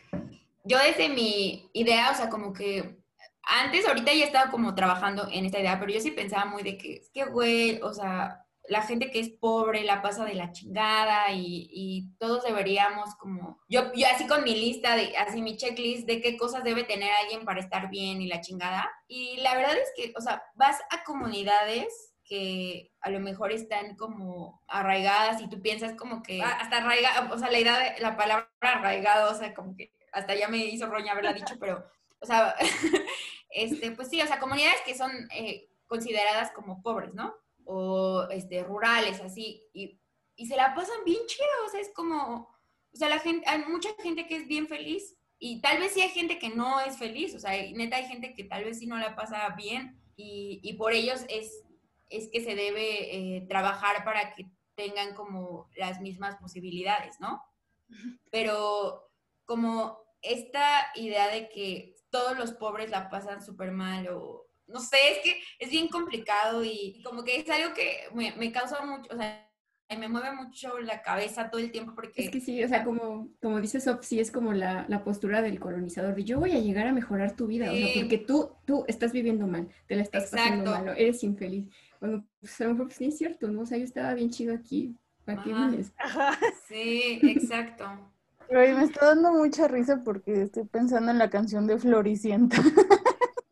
[0.64, 2.98] yo desde mi idea, o sea, como que
[3.44, 6.80] antes, ahorita ya estaba como trabajando en esta idea, pero yo sí pensaba muy de
[6.80, 10.52] que, es que, güey, o sea, la gente que es pobre la pasa de la
[10.52, 16.08] chingada y, todos deberíamos como, yo, yo así con mi lista, de, así mi checklist
[16.08, 18.92] de qué cosas debe tener alguien para estar bien y la chingada.
[19.08, 23.96] Y la verdad es que, o sea, vas a comunidades que a lo mejor están
[23.96, 28.00] como arraigadas y tú piensas como que ah, hasta arraigada, o sea, la idea de
[28.00, 31.86] la palabra arraigado, o sea, como que hasta ya me hizo roña haberla dicho, pero,
[32.20, 32.56] o sea,
[33.50, 37.36] este, pues sí, o sea, comunidades que son eh, consideradas como pobres, ¿no?
[37.66, 40.00] O este, rurales, así, y,
[40.36, 42.50] y se la pasan bien chido, o sea, es como,
[42.94, 46.02] o sea, la gente, hay mucha gente que es bien feliz y tal vez sí
[46.02, 48.88] hay gente que no es feliz, o sea, neta hay gente que tal vez sí
[48.88, 51.64] no la pasa bien y, y por ellos es
[52.12, 57.42] es que se debe eh, trabajar para que tengan como las mismas posibilidades, ¿no?
[58.30, 59.10] Pero
[59.46, 64.98] como esta idea de que todos los pobres la pasan súper mal o no sé,
[65.12, 69.18] es que es bien complicado y como que es algo que me, causa mucho, o
[69.18, 69.48] sea,
[69.98, 72.24] me mueve mucho la cabeza todo el tiempo porque...
[72.24, 75.60] Es que sí, o sea, como, como dice Sof, sí es como la, postura del
[75.60, 78.86] colonizador de yo voy a llegar a mejorar tu vida, o sea, porque tú, tú
[78.88, 81.68] estás viviendo mal, te la estás pasando mal, eres infeliz.
[82.00, 83.62] Bueno, pues a lo mejor pues, sí es cierto, ¿no?
[83.62, 84.96] O sea, yo estaba bien chido aquí.
[85.24, 85.94] ¿Para qué vienes?
[86.68, 87.86] Sí, exacto.
[88.50, 92.58] Pero me está dando mucha risa porque estoy pensando en la canción de Floricienta.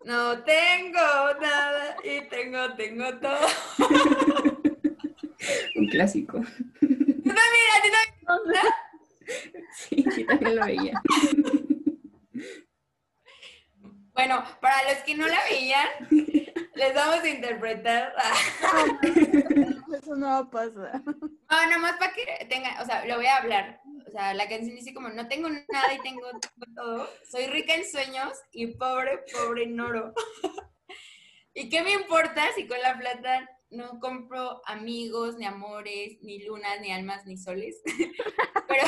[0.05, 0.99] No tengo
[1.41, 3.47] nada y tengo, tengo todo.
[5.75, 6.39] Un clásico.
[6.79, 7.35] ¿Tú también?
[7.75, 7.89] ¿A ti
[8.25, 8.63] también?
[9.71, 10.93] Sí, sí, también lo veía.
[14.19, 15.87] Bueno, para los que no la veían,
[16.75, 18.13] les vamos a interpretar.
[19.97, 21.01] Eso no va a pasar.
[21.05, 23.79] No, nomás para que tengan, o sea, lo voy a hablar.
[24.05, 26.27] O sea, la canción dice como, no tengo nada y tengo
[26.75, 27.09] todo.
[27.31, 30.13] Soy rica en sueños y pobre, pobre en oro.
[31.53, 36.81] ¿Y qué me importa si con la plata no compro amigos, ni amores, ni lunas,
[36.81, 37.81] ni almas, ni soles?
[38.67, 38.85] Pero,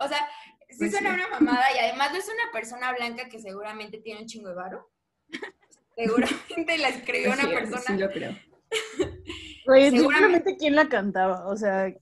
[0.00, 0.28] o sea,
[0.70, 4.22] sí pues suena una mamada y además no es una persona blanca que seguramente tiene
[4.22, 4.90] un chingo de varo.
[5.96, 7.82] Seguramente la escribió una persona.
[7.82, 8.34] Sí, lo creo.
[9.66, 11.92] Oye, seguramente quién la cantaba, o sea.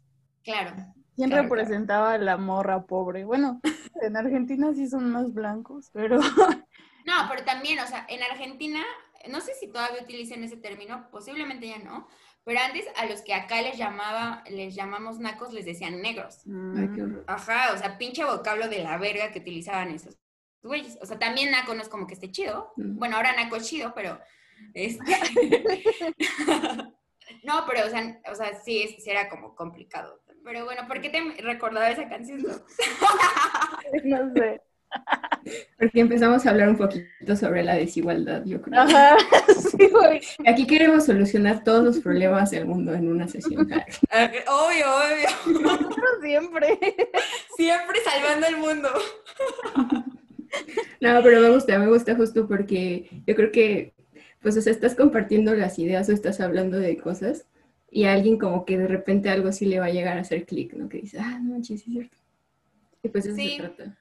[0.45, 0.77] Claro.
[1.17, 3.25] ¿Quién representaba a la morra pobre?
[3.25, 3.61] Bueno,
[4.03, 6.21] en Argentina sí son más blancos, pero.
[7.05, 8.83] No, pero también, o sea, en Argentina,
[9.31, 12.07] no sé si todavía utilizan ese término, posiblemente ya no,
[12.49, 16.41] pero antes a los que acá les llamaba, les llamamos nacos, les decían negros.
[16.47, 17.19] Mm.
[17.27, 20.17] Ajá, o sea, pinche vocablo de la verga que utilizaban esos
[20.63, 20.97] güeyes.
[21.03, 22.73] O sea, también Naco no es como que esté chido.
[22.77, 22.99] Mm.
[22.99, 24.19] Bueno, ahora Naco es chido, pero.
[24.73, 25.05] Este...
[27.45, 30.23] no, pero, o sea, o sea sí, sí, era como complicado.
[30.43, 32.41] Pero bueno, ¿por qué te recordaba esa canción?
[34.05, 34.63] no sé.
[35.79, 38.81] Porque empezamos a hablar un poquito sobre la desigualdad, yo creo.
[38.81, 39.17] Ajá,
[39.71, 40.21] sí, güey.
[40.47, 43.63] Aquí queremos solucionar todos los problemas del mundo en una sesión.
[44.11, 45.89] obvio, obvio.
[46.23, 46.79] Siempre.
[47.57, 48.89] Siempre salvando el mundo.
[51.01, 53.95] No, pero me gusta, me gusta justo porque yo creo que,
[54.43, 57.47] pues, o sea, estás compartiendo las ideas o estás hablando de cosas
[57.91, 60.45] y a alguien como que de repente algo sí le va a llegar a hacer
[60.45, 60.89] clic, ¿no?
[60.89, 62.17] Que dice, ah, no, sí, es cierto.
[63.03, 63.99] Y pues eso se trata.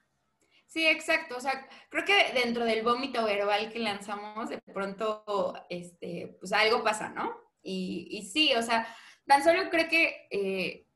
[0.68, 1.36] Sí, exacto.
[1.36, 6.84] O sea, creo que dentro del vómito verbal que lanzamos, de pronto, este, pues algo
[6.84, 7.34] pasa, ¿no?
[7.62, 8.86] Y, y sí, o sea,
[9.26, 10.86] tan solo creo que, eh,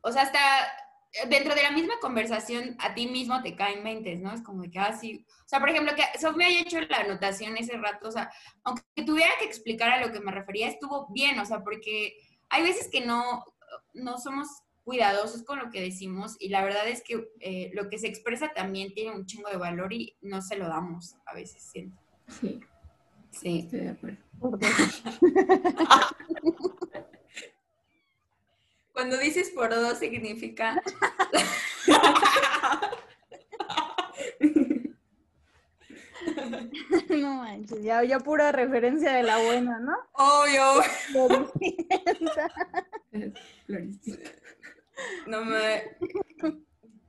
[0.00, 0.40] o sea, hasta
[1.28, 4.32] dentro de la misma conversación a ti mismo te caen mentes, ¿no?
[4.32, 5.24] Es como que, ah, sí.
[5.28, 8.32] O sea, por ejemplo, que Sofía haya hecho la anotación ese rato, o sea,
[8.64, 12.16] aunque tuviera que explicar a lo que me refería, estuvo bien, o sea, porque
[12.48, 13.44] hay veces que no,
[13.94, 14.48] no somos
[14.84, 18.52] cuidadosos con lo que decimos y la verdad es que eh, lo que se expresa
[18.52, 21.96] también tiene un chingo de valor y no se lo damos a veces, siento.
[22.40, 22.60] Sí.
[23.30, 23.60] Sí.
[23.64, 24.18] Estoy de acuerdo.
[28.92, 30.82] Cuando dices por dos significa...
[37.10, 39.96] No manches, ya, ya pura referencia de la buena, ¿no?
[40.12, 40.82] Obvio.
[45.26, 45.96] No me...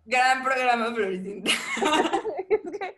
[0.05, 1.51] Gran programa, Florecita.
[2.49, 2.95] es que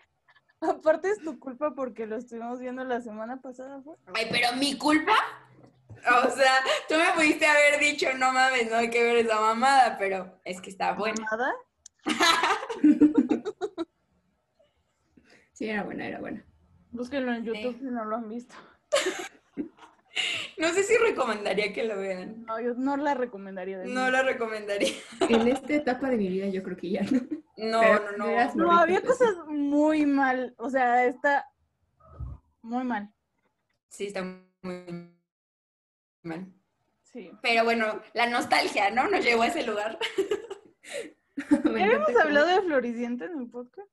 [0.61, 3.95] aparte es tu culpa porque lo estuvimos viendo la semana pasada, ¿fue?
[4.13, 5.13] Ay, pero mi culpa.
[6.25, 6.53] O sea,
[6.87, 10.61] tú me pudiste haber dicho, no mames, no hay que ver esa mamada, pero es
[10.61, 11.23] que está buena.
[11.31, 11.53] ¿Mamada?
[15.55, 16.45] sí, era buena, era buena.
[16.91, 18.55] Búsquenlo en YouTube si no lo han visto.
[20.57, 22.45] No sé si recomendaría que lo vean.
[22.45, 23.79] No, yo no la recomendaría.
[23.79, 24.93] De no la recomendaría.
[25.29, 27.19] En esta etapa de mi vida yo creo que ya no.
[27.57, 28.55] No, no, no.
[28.55, 30.55] No, había cosas muy mal.
[30.57, 31.45] O sea, está
[32.61, 33.13] muy mal.
[33.89, 34.23] Sí, está
[34.61, 35.13] muy
[36.23, 36.53] mal.
[37.03, 37.31] Sí.
[37.41, 39.09] Pero bueno, la nostalgia, ¿no?
[39.09, 39.99] Nos llevó a ese lugar.
[41.65, 43.89] ¿Habíamos hablado de Floriciente en el podcast?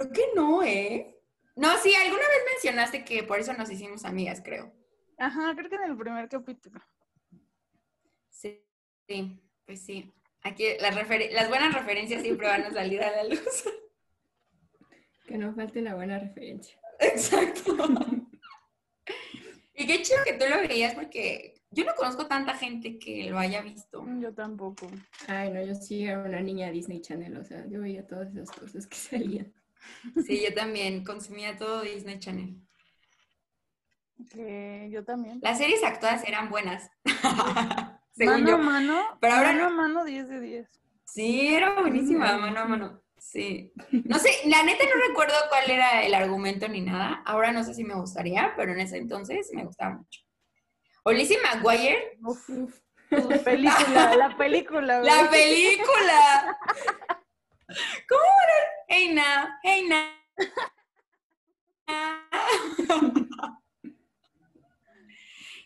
[0.00, 1.14] Creo que no, ¿eh?
[1.56, 4.72] No, sí, alguna vez mencionaste que por eso nos hicimos amigas, creo.
[5.18, 6.80] Ajá, creo que en el primer capítulo.
[8.30, 8.64] Sí,
[9.06, 10.10] sí, pues sí.
[10.42, 13.64] Aquí las, las buenas referencias siempre van a salir a la luz.
[15.26, 16.76] Que no falte la buena referencia.
[16.98, 17.76] Exacto.
[19.74, 23.38] y qué chido que tú lo veías porque yo no conozco tanta gente que lo
[23.38, 24.04] haya visto.
[24.18, 24.90] Yo tampoco.
[25.28, 28.50] Ay, no, yo sí era una niña Disney Channel, o sea, yo veía todas esas
[28.50, 29.54] cosas que salían.
[30.26, 32.56] Sí, yo también consumía todo Disney Channel.
[34.30, 35.40] Que yo también.
[35.42, 36.90] Las series actuadas eran buenas.
[38.16, 40.68] mano a mano, pero ahora mano a mano 10 de 10.
[41.04, 43.02] Sí, era buenísima, mano a mano.
[43.18, 43.72] Sí.
[43.90, 47.22] No sé, la neta no recuerdo cuál era el argumento ni nada.
[47.26, 50.20] Ahora no sé si me gustaría, pero en ese entonces me gustaba mucho.
[51.04, 52.18] O Lizzie McGuire.
[53.10, 55.00] La película, la película.
[55.00, 56.58] La película.
[58.08, 58.69] ¿Cómo era?
[58.92, 60.02] Hey now, hey now.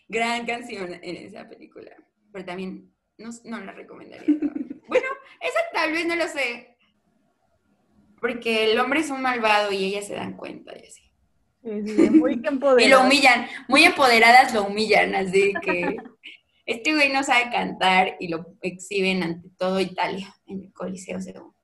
[0.07, 1.89] Gran canción en esa película,
[2.31, 4.27] pero también no, la recomendaría.
[4.87, 5.07] bueno,
[5.41, 6.77] esa tal vez no lo sé,
[8.21, 11.09] porque el hombre es un malvado y ellas se dan cuenta y así.
[12.11, 12.83] muy empoderadas.
[12.85, 15.97] y lo humillan, muy empoderadas lo humillan, así que
[16.67, 21.54] este güey no sabe cantar y lo exhiben ante todo Italia en el Coliseo según.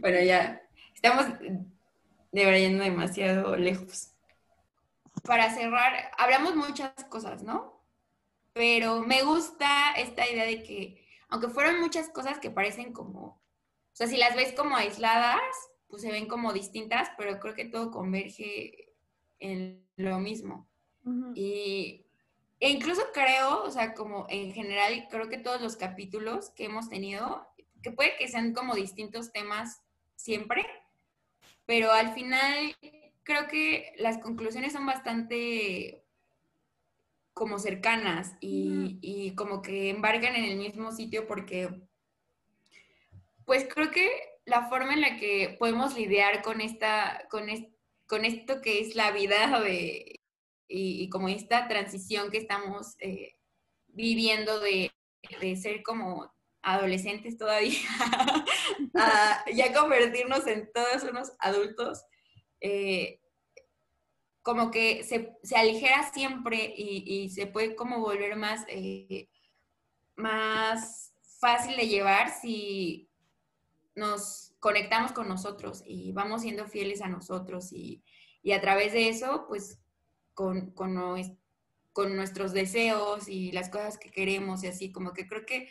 [0.00, 0.62] Bueno, ya
[0.94, 1.26] estamos
[2.32, 4.12] yendo demasiado lejos.
[5.24, 7.82] Para cerrar, hablamos muchas cosas, ¿no?
[8.52, 13.40] Pero me gusta esta idea de que, aunque fueron muchas cosas que parecen como, o
[13.92, 15.40] sea, si las ves como aisladas,
[15.88, 18.94] pues se ven como distintas, pero creo que todo converge
[19.38, 20.68] en lo mismo.
[21.34, 22.06] Y
[22.60, 26.90] e incluso creo, o sea, como en general, creo que todos los capítulos que hemos
[26.90, 27.46] tenido,
[27.82, 29.82] que puede que sean como distintos temas
[30.14, 30.66] siempre,
[31.64, 32.76] pero al final
[33.22, 36.04] creo que las conclusiones son bastante
[37.32, 41.70] como cercanas y, como que embargan en el mismo sitio porque,
[43.46, 44.10] pues creo que
[44.44, 47.46] la forma en la que podemos lidiar con esta, con,
[48.06, 50.19] con esto que es la vida de,
[50.70, 53.34] y, como esta transición que estamos eh,
[53.88, 54.92] viviendo de,
[55.40, 57.78] de ser como adolescentes todavía,
[58.94, 62.04] a ya convertirnos en todos unos adultos,
[62.60, 63.20] eh,
[64.42, 69.28] como que se, se, aligera siempre y, se puede como volver más, eh,
[70.16, 73.08] más fácil de llevar si
[73.94, 78.02] nos conectamos con nosotros y vamos siendo fieles a nosotros y,
[78.42, 79.80] y a través de eso, pues
[80.40, 81.38] con, con,
[81.92, 85.68] con nuestros deseos y las cosas que queremos y así, como que creo que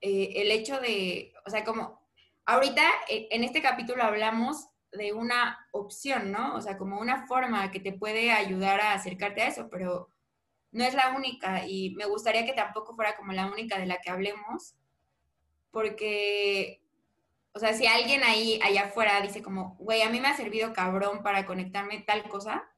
[0.00, 2.00] eh, el hecho de, o sea, como
[2.44, 6.56] ahorita eh, en este capítulo hablamos de una opción, ¿no?
[6.56, 10.08] O sea, como una forma que te puede ayudar a acercarte a eso, pero
[10.72, 13.98] no es la única y me gustaría que tampoco fuera como la única de la
[13.98, 14.74] que hablemos,
[15.70, 16.82] porque,
[17.52, 20.72] o sea, si alguien ahí, allá afuera dice como, güey, a mí me ha servido
[20.72, 22.68] cabrón para conectarme tal cosa,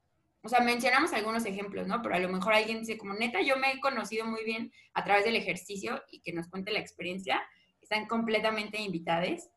[0.47, 2.01] o sea, mencionamos algunos ejemplos, ¿no?
[2.01, 5.03] Pero a lo mejor alguien dice, como neta, yo me he conocido muy bien a
[5.03, 7.43] través del ejercicio y que nos cuente la experiencia.
[7.81, 9.49] Están completamente invitadas.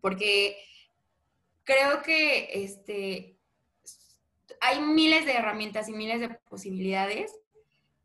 [0.00, 0.58] Porque
[1.62, 3.36] creo que este,
[4.60, 7.32] hay miles de herramientas y miles de posibilidades,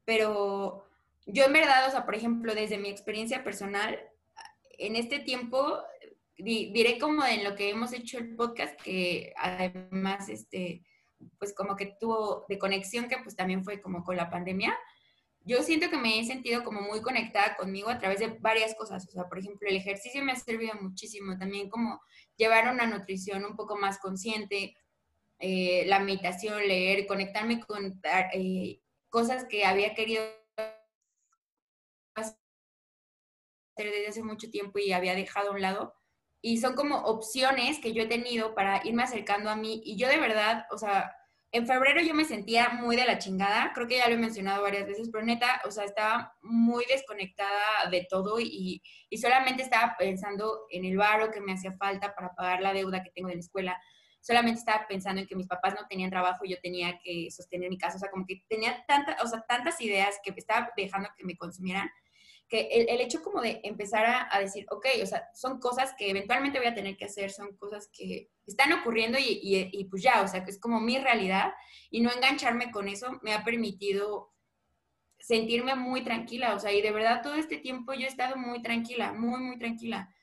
[0.06, 0.88] pero
[1.26, 4.00] yo en verdad, o sea, por ejemplo, desde mi experiencia personal,
[4.78, 5.80] en este tiempo,
[6.38, 10.84] diré como en lo que hemos hecho el podcast, que además, este,
[11.40, 14.78] pues como que tuvo de conexión, que pues también fue como con la pandemia,
[15.46, 19.06] yo siento que me he sentido como muy conectada conmigo a través de varias cosas.
[19.08, 21.38] O sea, por ejemplo, el ejercicio me ha servido muchísimo.
[21.38, 22.02] También como
[22.38, 24.76] llevar una nutrición un poco más consciente,
[25.40, 28.00] eh, la meditación, leer, conectarme con
[28.34, 28.80] eh,
[29.10, 30.24] cosas que había querido
[32.16, 32.38] hacer
[33.76, 35.94] desde hace mucho tiempo y había dejado a un lado.
[36.46, 39.82] Y son como opciones que yo he tenido para irme acercando a mí.
[39.86, 41.16] Y yo de verdad, o sea,
[41.54, 44.62] en febrero yo me sentía muy de la chingada, creo que ya lo he mencionado
[44.62, 49.96] varias veces, pero neta, o sea, estaba muy desconectada de todo y, y solamente estaba
[49.98, 53.36] pensando en el varo que me hacía falta para pagar la deuda que tengo de
[53.36, 53.82] la escuela.
[54.20, 57.70] Solamente estaba pensando en que mis papás no tenían trabajo y yo tenía que sostener
[57.70, 57.98] mi casa.
[57.98, 58.84] O sea, como que tenía
[59.24, 61.88] o sea, tantas ideas que estaba dejando que me consumieran
[62.54, 66.60] que el, hecho como de empezar a, decir, ok, o sea, son cosas que eventualmente
[66.60, 70.28] voy a tener que hacer, son cosas que están ocurriendo y, y, pues ya, o
[70.28, 71.54] sea, que es como mi realidad
[71.90, 74.36] y no engancharme con eso me ha permitido
[75.18, 78.62] sentirme muy tranquila, o sea, y de verdad todo este tiempo yo he estado muy
[78.62, 80.14] tranquila, muy, muy tranquila.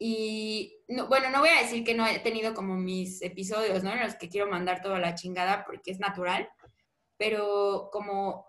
[0.00, 3.92] Y no, bueno, no voy a decir que no he tenido como mis episodios, ¿no?
[3.92, 6.48] En los que quiero mandar toda la chingada porque es natural,
[7.16, 8.46] pero como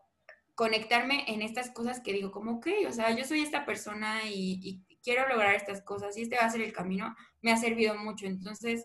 [0.57, 4.83] conectarme en estas cosas que digo, como, ok, o sea, yo soy esta persona y,
[5.03, 8.25] quiero lograr estas cosas y este va a ser el camino, me ha servido mucho.
[8.25, 8.83] Entonces,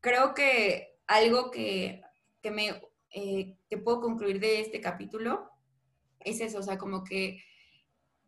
[0.00, 2.02] creo que algo que,
[2.42, 2.80] que me,
[3.10, 5.50] eh, que puedo concluir de este capítulo
[6.20, 7.42] es eso, o sea, como que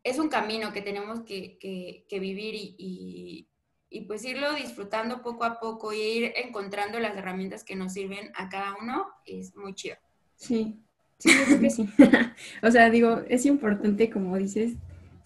[0.02, 3.48] es un camino que tenemos que, que, vivir y, y,
[3.90, 8.32] y, pues irlo disfrutando poco a poco y ir encontrando las herramientas que nos sirven
[8.34, 9.96] a cada uno es muy chido.
[10.36, 10.85] Sí,
[11.18, 11.88] Sí, yo creo que sí.
[12.62, 14.74] o sea, digo, es importante, como dices,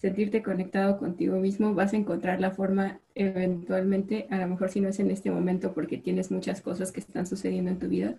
[0.01, 1.73] sentirte conectado contigo mismo.
[1.73, 5.73] Vas a encontrar la forma eventualmente, a lo mejor si no es en este momento
[5.73, 8.15] porque tienes muchas cosas que están sucediendo en tu vida,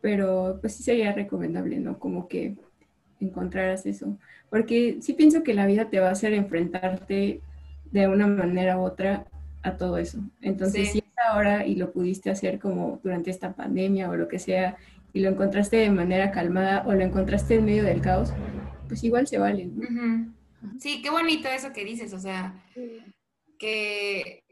[0.00, 1.98] pero pues sí sería recomendable, ¿no?
[1.98, 2.54] Como que
[3.20, 4.16] encontraras eso.
[4.50, 7.40] Porque sí pienso que la vida te va a hacer enfrentarte
[7.90, 9.26] de una manera u otra
[9.62, 10.18] a todo eso.
[10.42, 14.38] Entonces, si es ahora y lo pudiste hacer como durante esta pandemia o lo que
[14.38, 14.76] sea,
[15.14, 18.34] y lo encontraste de manera calmada o lo encontraste en medio del caos,
[18.88, 19.70] pues igual se vale.
[20.80, 22.62] Sí, qué bonito eso que dices, o sea,
[23.58, 24.44] que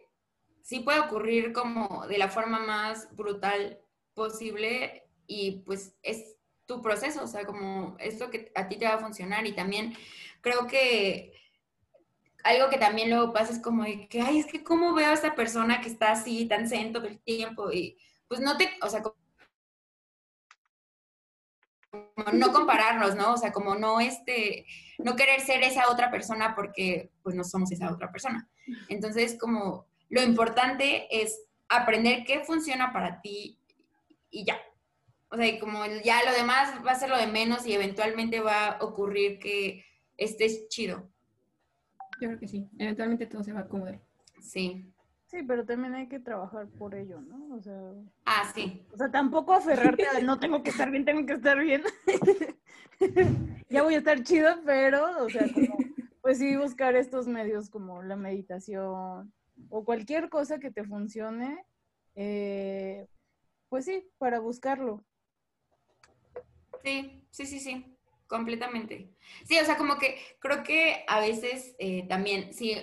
[0.62, 3.80] sí puede ocurrir como de la forma más brutal
[4.14, 8.94] posible y pues es tu proceso, o sea, como esto que a ti te va
[8.94, 9.94] a funcionar y también
[10.42, 11.32] creo que
[12.44, 15.14] algo que también luego pasa es como de que, ay, es que cómo veo a
[15.14, 17.98] esta persona que está así tan zen todo el tiempo y
[18.28, 19.02] pues no te, o sea,
[22.32, 23.32] no compararnos, ¿no?
[23.32, 24.66] O sea, como no este,
[24.98, 28.48] no querer ser esa otra persona porque pues no somos esa otra persona.
[28.88, 33.58] Entonces, como lo importante es aprender qué funciona para ti
[34.30, 34.58] y ya.
[35.30, 38.66] O sea, como ya lo demás va a ser lo de menos y eventualmente va
[38.66, 39.84] a ocurrir que
[40.16, 41.08] estés chido.
[42.20, 44.00] Yo creo que sí, eventualmente todo se va a acomodar.
[44.40, 44.91] Sí.
[45.32, 47.56] Sí, pero también hay que trabajar por ello, ¿no?
[47.56, 47.94] O sea.
[48.26, 48.84] Ah, sí.
[48.92, 51.82] O sea, tampoco aferrarte a no tengo que estar bien, tengo que estar bien.
[53.70, 55.78] ya voy a estar chido, pero, o sea, como,
[56.20, 59.32] pues sí, buscar estos medios como la meditación
[59.70, 61.64] o cualquier cosa que te funcione,
[62.14, 63.06] eh,
[63.70, 65.02] pues sí, para buscarlo.
[66.84, 67.96] Sí, sí, sí, sí,
[68.26, 69.08] completamente.
[69.44, 72.76] Sí, o sea, como que creo que a veces eh, también, sí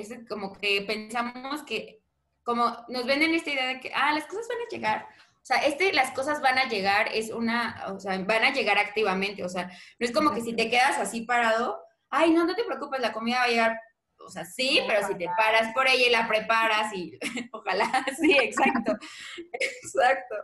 [0.00, 2.02] es como que pensamos que,
[2.42, 5.06] como nos venden esta idea de que, ah, las cosas van a llegar.
[5.36, 8.78] O sea, este, las cosas van a llegar, es una, o sea, van a llegar
[8.78, 9.44] activamente.
[9.44, 11.80] O sea, no es como que si te quedas así parado,
[12.10, 13.80] ay, no, no te preocupes, la comida va a llegar.
[14.18, 17.18] O sea, sí, pero si te paras por ella y la preparas y
[17.52, 18.92] ojalá, sí, exacto,
[19.52, 20.34] exacto.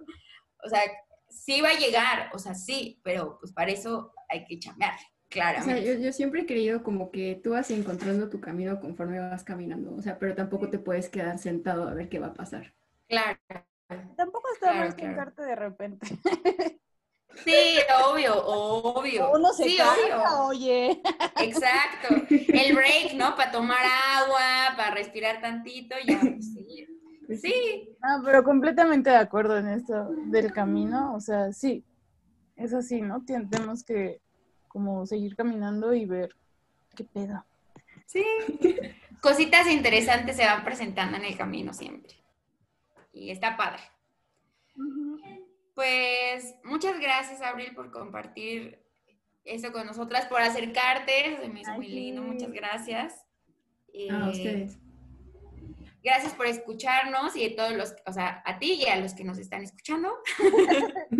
[0.64, 0.80] O sea,
[1.28, 4.94] sí va a llegar, o sea, sí, pero pues para eso hay que chambear.
[5.34, 5.58] Claro.
[5.60, 9.42] O sea, yo, siempre he creído como que tú vas encontrando tu camino conforme vas
[9.42, 12.72] caminando, o sea, pero tampoco te puedes quedar sentado a ver qué va a pasar.
[13.08, 13.36] Claro.
[14.16, 16.06] Tampoco está claro, mal sentarte de repente.
[17.44, 17.78] Sí,
[18.08, 19.32] obvio, obvio.
[19.32, 20.46] Uno se sí, obvio.
[20.46, 21.02] oye.
[21.40, 22.14] Exacto.
[22.30, 23.34] El break, ¿no?
[23.34, 26.86] Para tomar agua, para respirar tantito, ya, pues, sí.
[27.26, 27.96] Pues sí.
[28.00, 31.84] Ah, pero completamente de acuerdo en esto del camino, o sea, sí,
[32.54, 33.24] es así, ¿no?
[33.24, 34.20] Tenemos que
[34.74, 36.34] como seguir caminando y ver
[36.96, 37.44] qué pedo.
[38.06, 38.24] Sí,
[39.22, 42.14] cositas interesantes se van presentando en el camino siempre.
[43.12, 43.84] Y está padre.
[45.76, 48.82] Pues muchas gracias, Abril, por compartir
[49.44, 51.38] eso con nosotras, por acercarte.
[51.40, 53.24] Se me hizo muy lindo, muchas gracias.
[54.10, 54.76] a ustedes.
[56.02, 59.22] Gracias por escucharnos y a todos los, o sea, a ti y a los que
[59.22, 60.18] nos están escuchando.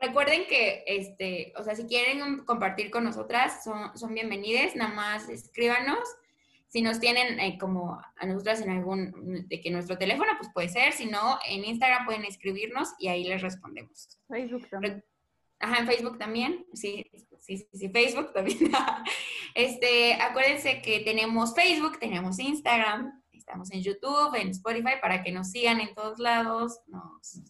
[0.00, 5.28] Recuerden que, este, o sea, si quieren compartir con nosotras, son, son bienvenidas, nada más
[5.28, 5.98] escríbanos.
[6.68, 10.70] Si nos tienen eh, como a nosotras en algún, de que nuestro teléfono, pues puede
[10.70, 14.18] ser, si no, en Instagram pueden escribirnos y ahí les respondemos.
[14.26, 15.04] Facebook también.
[15.58, 16.64] Ajá, en Facebook también.
[16.72, 17.04] Sí,
[17.38, 18.58] sí, sí, Facebook también.
[19.54, 25.50] este, acuérdense que tenemos Facebook, tenemos Instagram, estamos en YouTube, en Spotify, para que nos
[25.50, 26.80] sigan en todos lados.
[26.86, 27.42] Nos,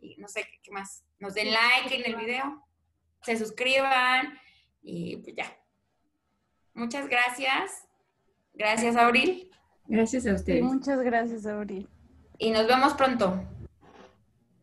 [0.00, 1.04] y no sé qué más.
[1.18, 2.64] Nos den like en el video,
[3.22, 4.38] se suscriban
[4.82, 5.56] y pues ya.
[6.74, 7.84] Muchas gracias.
[8.54, 9.50] Gracias, Abril.
[9.86, 10.62] Gracias a ustedes.
[10.62, 11.88] Muchas gracias, Abril.
[12.38, 13.42] Y nos vemos pronto.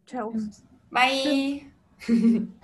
[0.05, 0.31] Chao.
[0.89, 1.71] Bye.